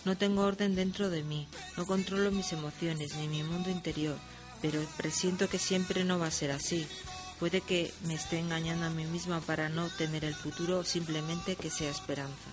No 0.05 0.17
tengo 0.17 0.43
orden 0.43 0.75
dentro 0.75 1.09
de 1.09 1.23
mí, 1.23 1.47
no 1.77 1.85
controlo 1.85 2.31
mis 2.31 2.53
emociones 2.53 3.15
ni 3.15 3.27
mi 3.27 3.43
mundo 3.43 3.69
interior, 3.69 4.17
pero 4.61 4.81
presiento 4.97 5.49
que 5.49 5.59
siempre 5.59 6.03
no 6.03 6.19
va 6.19 6.27
a 6.27 6.31
ser 6.31 6.51
así. 6.51 6.87
Puede 7.39 7.61
que 7.61 7.93
me 8.05 8.15
esté 8.15 8.39
engañando 8.39 8.85
a 8.85 8.89
mí 8.89 9.05
misma 9.05 9.39
para 9.41 9.69
no 9.69 9.87
tener 9.89 10.25
el 10.25 10.35
futuro, 10.35 10.83
simplemente 10.83 11.55
que 11.55 11.69
sea 11.69 11.89
esperanza. 11.89 12.49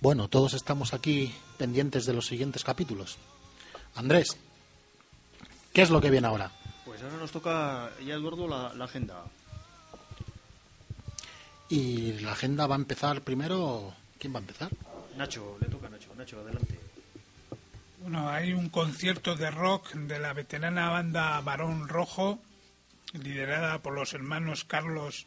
Bueno, 0.00 0.28
todos 0.28 0.54
estamos 0.54 0.92
aquí 0.92 1.34
pendientes 1.56 2.04
de 2.04 2.12
los 2.12 2.26
siguientes 2.26 2.64
capítulos. 2.64 3.18
Andrés, 3.94 4.36
¿qué 5.72 5.82
es 5.82 5.90
lo 5.90 6.00
que 6.00 6.10
viene 6.10 6.26
ahora? 6.26 6.50
Pues 6.84 7.02
ahora 7.02 7.16
nos 7.16 7.32
toca 7.32 7.90
ya, 8.04 8.14
Eduardo, 8.14 8.46
la, 8.46 8.74
la 8.74 8.84
agenda. 8.84 9.24
Y 11.68 12.12
la 12.20 12.32
agenda 12.32 12.66
va 12.66 12.76
a 12.76 12.78
empezar 12.78 13.22
primero. 13.22 13.94
¿Quién 14.18 14.34
va 14.34 14.38
a 14.38 14.42
empezar? 14.42 14.70
Nacho, 15.16 15.56
le 15.60 15.68
toca 15.68 15.86
a 15.86 15.90
Nacho. 15.90 16.14
Nacho, 16.14 16.40
adelante. 16.40 16.78
Bueno, 18.02 18.28
hay 18.28 18.52
un 18.52 18.68
concierto 18.68 19.34
de 19.34 19.50
rock 19.50 19.94
de 19.94 20.18
la 20.20 20.32
veterana 20.32 20.90
banda 20.90 21.40
Barón 21.40 21.88
Rojo, 21.88 22.38
liderada 23.14 23.80
por 23.80 23.94
los 23.94 24.12
hermanos 24.12 24.64
Carlos 24.64 25.26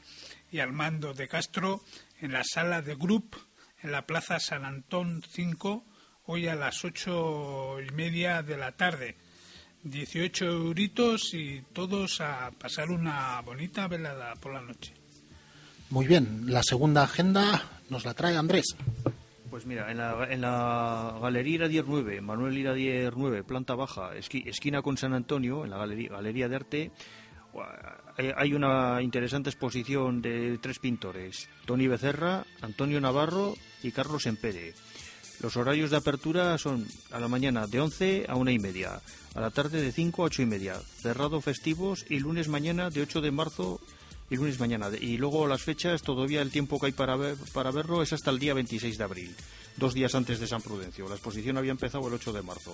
y 0.51 0.59
Armando 0.59 1.13
de 1.13 1.27
Castro, 1.27 1.81
en 2.21 2.31
la 2.31 2.43
sala 2.43 2.81
de 2.81 2.95
Group, 2.95 3.35
en 3.81 3.91
la 3.91 4.05
Plaza 4.05 4.39
San 4.39 4.65
Antón 4.65 5.23
5, 5.29 5.83
hoy 6.25 6.47
a 6.47 6.55
las 6.55 6.83
ocho 6.85 7.77
y 7.81 7.89
media 7.93 8.41
de 8.43 8.57
la 8.57 8.71
tarde. 8.73 9.15
18 9.83 10.45
euritos 10.45 11.33
y 11.33 11.61
todos 11.73 12.19
a 12.19 12.51
pasar 12.51 12.91
una 12.91 13.39
bonita 13.41 13.87
velada 13.87 14.35
por 14.35 14.53
la 14.53 14.61
noche. 14.61 14.93
Muy 15.89 16.05
bien, 16.05 16.43
la 16.47 16.61
segunda 16.63 17.03
agenda 17.03 17.63
nos 17.89 18.03
la 18.05 18.13
trae 18.13 18.35
Andrés. 18.35 18.75
Pues 19.49 19.65
mira, 19.65 19.89
en 19.89 19.97
la, 19.97 20.27
en 20.29 20.41
la 20.41 21.17
Galería 21.21 21.55
Iradier 21.55 21.85
9, 21.87 22.21
Manuel 22.21 22.57
Iradier 22.57 23.13
9, 23.15 23.43
planta 23.43 23.73
baja, 23.73 24.13
esqui- 24.15 24.47
esquina 24.47 24.81
con 24.81 24.97
San 24.97 25.13
Antonio, 25.13 25.63
en 25.63 25.71
la 25.71 25.77
Galería, 25.77 26.09
Galería 26.11 26.47
de 26.49 26.55
Arte, 26.55 26.91
hay- 28.17 28.31
hay 28.35 28.53
una 28.53 29.01
interesante 29.01 29.49
exposición 29.49 30.21
de 30.21 30.59
tres 30.59 30.77
pintores, 30.77 31.49
Tony 31.65 31.87
Becerra, 31.87 32.45
Antonio 32.61 33.01
Navarro 33.01 33.55
y 33.83 33.91
Carlos 33.91 34.25
Empere. 34.25 34.73
Los 35.41 35.55
horarios 35.55 35.89
de 35.91 35.97
apertura 35.97 36.57
son 36.57 36.85
a 37.11 37.19
la 37.19 37.27
mañana 37.29 37.65
de 37.65 37.79
11 37.79 38.25
a 38.27 38.35
una 38.35 38.51
y 38.51 38.59
media, 38.59 39.01
a 39.35 39.39
la 39.39 39.51
tarde 39.51 39.81
de 39.81 39.91
5 39.91 40.21
a 40.23 40.25
8 40.25 40.41
y 40.41 40.45
media, 40.45 40.81
cerrado 41.01 41.39
festivos 41.39 42.05
y 42.09 42.19
lunes 42.19 42.49
mañana 42.49 42.89
de 42.89 43.01
8 43.01 43.21
de 43.21 43.31
marzo 43.31 43.79
y 44.29 44.35
lunes 44.35 44.59
mañana. 44.59 44.89
Y 44.99 45.17
luego 45.17 45.47
las 45.47 45.61
fechas, 45.63 46.01
todavía 46.01 46.41
el 46.41 46.51
tiempo 46.51 46.77
que 46.79 46.87
hay 46.87 46.91
para, 46.91 47.15
ver- 47.15 47.37
para 47.53 47.71
verlo 47.71 48.01
es 48.03 48.11
hasta 48.11 48.31
el 48.31 48.39
día 48.39 48.53
26 48.53 48.97
de 48.97 49.03
abril, 49.03 49.35
dos 49.77 49.93
días 49.93 50.13
antes 50.13 50.39
de 50.41 50.47
San 50.47 50.61
Prudencio. 50.61 51.07
La 51.07 51.15
exposición 51.15 51.57
había 51.57 51.71
empezado 51.71 52.05
el 52.09 52.13
8 52.15 52.33
de 52.33 52.41
marzo. 52.41 52.73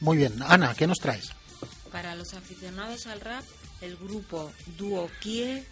Muy 0.00 0.16
bien, 0.16 0.34
Ana, 0.42 0.74
¿qué 0.74 0.86
nos 0.86 0.98
traes? 0.98 1.30
Para 1.90 2.14
los 2.16 2.34
aficionados 2.34 3.06
al 3.06 3.20
rap, 3.20 3.44
el 3.80 3.96
grupo 3.96 4.52
Duo 4.76 5.08
Kie, 5.20 5.62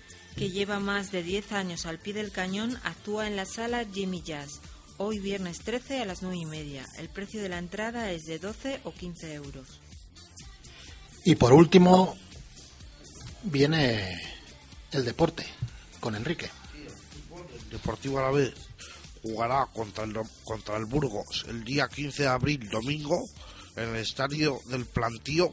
que 0.40 0.50
lleva 0.50 0.81
más 0.81 1.12
de 1.12 1.22
10 1.22 1.53
años 1.53 1.85
al 1.85 1.98
pie 1.98 2.14
del 2.14 2.33
cañón, 2.33 2.79
actúa 2.83 3.26
en 3.26 3.37
la 3.37 3.44
sala 3.44 3.85
Jimmy 3.85 4.22
Jazz, 4.22 4.62
hoy 4.96 5.18
viernes 5.18 5.59
13 5.59 6.00
a 6.00 6.07
las 6.07 6.22
9 6.22 6.35
y 6.35 6.46
media. 6.46 6.87
El 6.96 7.11
precio 7.11 7.42
de 7.42 7.50
la 7.50 7.59
entrada 7.59 8.11
es 8.11 8.24
de 8.24 8.38
12 8.38 8.81
o 8.85 8.90
15 8.90 9.35
euros. 9.35 9.83
Y 11.26 11.35
por 11.35 11.53
último, 11.53 12.16
viene 13.42 14.18
el 14.92 15.05
deporte 15.05 15.44
con 16.00 16.14
Enrique. 16.14 16.48
Deportivo 17.70 18.18
Alavés 18.18 18.55
jugará 19.20 19.66
contra 19.66 20.05
el, 20.05 20.18
contra 20.44 20.79
el 20.79 20.87
Burgos 20.87 21.44
el 21.50 21.64
día 21.64 21.87
15 21.87 22.22
de 22.22 22.29
abril, 22.31 22.66
domingo, 22.70 23.29
en 23.76 23.90
el 23.90 23.96
estadio 23.96 24.59
del 24.68 24.87
Plantío 24.87 25.50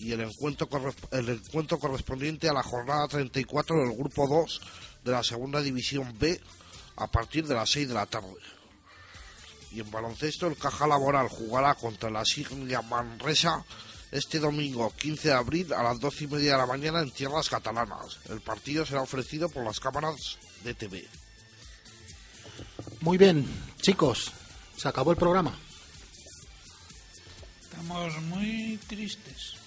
y 0.00 0.12
el 0.12 0.22
encuentro, 0.22 0.66
el 1.10 1.28
encuentro 1.28 1.78
correspondiente 1.78 2.48
a 2.48 2.54
la 2.54 2.62
jornada 2.62 3.06
34 3.06 3.76
del 3.76 3.96
Grupo 3.96 4.26
2 4.26 4.60
de 5.04 5.12
la 5.12 5.22
Segunda 5.22 5.60
División 5.60 6.16
B 6.18 6.40
a 6.96 7.06
partir 7.06 7.46
de 7.46 7.54
las 7.54 7.70
6 7.70 7.88
de 7.88 7.94
la 7.94 8.06
tarde. 8.06 8.34
Y 9.72 9.80
en 9.80 9.90
baloncesto 9.90 10.46
el 10.46 10.56
Caja 10.56 10.86
Laboral 10.86 11.28
jugará 11.28 11.74
contra 11.74 12.10
la 12.10 12.24
Signia 12.24 12.80
Manresa 12.80 13.62
este 14.10 14.38
domingo 14.38 14.90
15 14.96 15.28
de 15.28 15.34
abril 15.34 15.72
a 15.74 15.82
las 15.82 16.00
12 16.00 16.24
y 16.24 16.26
media 16.28 16.52
de 16.52 16.58
la 16.58 16.66
mañana 16.66 17.00
en 17.00 17.10
tierras 17.10 17.50
catalanas. 17.50 18.18
El 18.30 18.40
partido 18.40 18.86
será 18.86 19.02
ofrecido 19.02 19.50
por 19.50 19.64
las 19.64 19.78
cámaras 19.80 20.38
de 20.64 20.74
TV. 20.74 21.06
Muy 23.02 23.18
bien, 23.18 23.46
chicos, 23.82 24.32
se 24.76 24.88
acabó 24.88 25.10
el 25.10 25.18
programa. 25.18 25.56
Estamos 27.60 28.20
muy 28.22 28.78
tristes. 28.88 29.59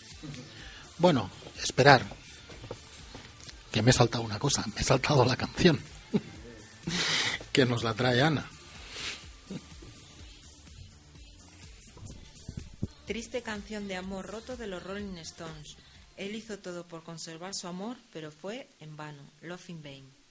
Bueno, 0.97 1.29
esperar. 1.61 2.05
Que 3.71 3.81
me 3.81 3.91
he 3.91 3.93
saltado 3.93 4.23
una 4.23 4.39
cosa, 4.39 4.63
me 4.75 4.81
he 4.81 4.83
saltado 4.83 5.25
la 5.25 5.35
canción. 5.35 5.79
que 7.51 7.65
nos 7.65 7.83
la 7.83 7.93
trae 7.93 8.21
Ana. 8.21 8.49
Triste 13.07 13.41
canción 13.41 13.87
de 13.87 13.97
amor 13.97 14.27
roto 14.27 14.55
de 14.55 14.67
los 14.67 14.81
Rolling 14.81 15.17
Stones. 15.17 15.75
Él 16.15 16.35
hizo 16.35 16.59
todo 16.59 16.87
por 16.87 17.03
conservar 17.03 17.53
su 17.53 17.67
amor, 17.67 17.97
pero 18.13 18.31
fue 18.31 18.69
en 18.79 18.95
vano. 18.95 19.23
Love 19.41 19.69
in 19.69 19.83
vain. 19.83 20.22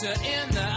to 0.00 0.10
end 0.24 0.52
the 0.52 0.67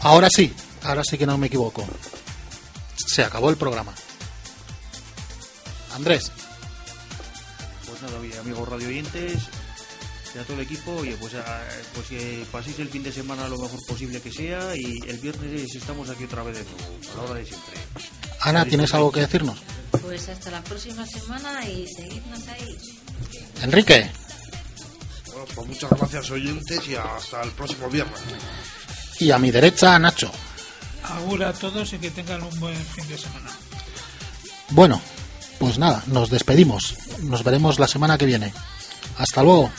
Ahora 0.00 0.28
sí, 0.30 0.52
ahora 0.82 1.02
sí 1.04 1.18
que 1.18 1.26
no 1.26 1.36
me 1.38 1.48
equivoco. 1.48 1.86
Se 2.96 3.22
acabó 3.22 3.50
el 3.50 3.56
programa. 3.56 3.92
Andrés. 5.94 6.30
Pues 7.86 8.02
nada, 8.02 8.18
oye, 8.18 8.38
amigos 8.38 8.68
radio 8.68 8.88
oyentes, 8.88 9.38
y 10.34 10.38
a 10.38 10.42
todo 10.44 10.54
el 10.54 10.62
equipo, 10.62 10.92
oye, 10.92 11.16
pues, 11.20 11.34
ah, 11.34 11.62
pues 11.94 12.06
que 12.06 12.44
paséis 12.52 12.78
el 12.78 12.88
fin 12.88 13.02
de 13.02 13.12
semana 13.12 13.48
lo 13.48 13.58
mejor 13.58 13.84
posible 13.86 14.20
que 14.20 14.30
sea 14.30 14.76
y 14.76 15.00
el 15.08 15.18
viernes 15.18 15.74
estamos 15.74 16.08
aquí 16.08 16.24
otra 16.24 16.44
vez 16.44 16.58
de 16.58 16.64
nuevo, 16.64 16.98
a 17.12 17.16
la 17.16 17.22
hora 17.22 17.40
de 17.40 17.46
siempre. 17.46 17.74
Ana, 18.40 18.64
¿tienes 18.64 18.94
algo 18.94 19.10
que 19.10 19.20
decirnos? 19.20 19.58
Pues 20.00 20.28
hasta 20.28 20.50
la 20.50 20.62
próxima 20.62 21.04
semana 21.04 21.68
y 21.68 21.86
seguidnos 21.88 22.46
ahí. 22.48 22.78
Enrique. 23.62 24.10
Pues 25.54 25.66
muchas 25.66 25.90
gracias 25.90 26.30
oyentes 26.30 26.88
y 26.88 26.94
hasta 26.94 27.42
el 27.42 27.50
próximo 27.50 27.88
viernes 27.88 28.20
y 29.20 29.30
a 29.30 29.38
mi 29.38 29.50
derecha, 29.50 29.98
Nacho. 29.98 30.30
Augura 31.04 31.50
a 31.50 31.52
todos 31.52 31.92
y 31.92 31.98
que 31.98 32.10
tengan 32.10 32.42
un 32.42 32.60
buen 32.60 32.76
fin 32.76 33.06
de 33.08 33.18
semana. 33.18 33.50
Bueno, 34.70 35.00
pues 35.58 35.78
nada, 35.78 36.02
nos 36.06 36.30
despedimos. 36.30 36.96
Nos 37.22 37.44
veremos 37.44 37.78
la 37.78 37.88
semana 37.88 38.16
que 38.16 38.26
viene. 38.26 38.52
Hasta 39.18 39.42
luego. 39.42 39.70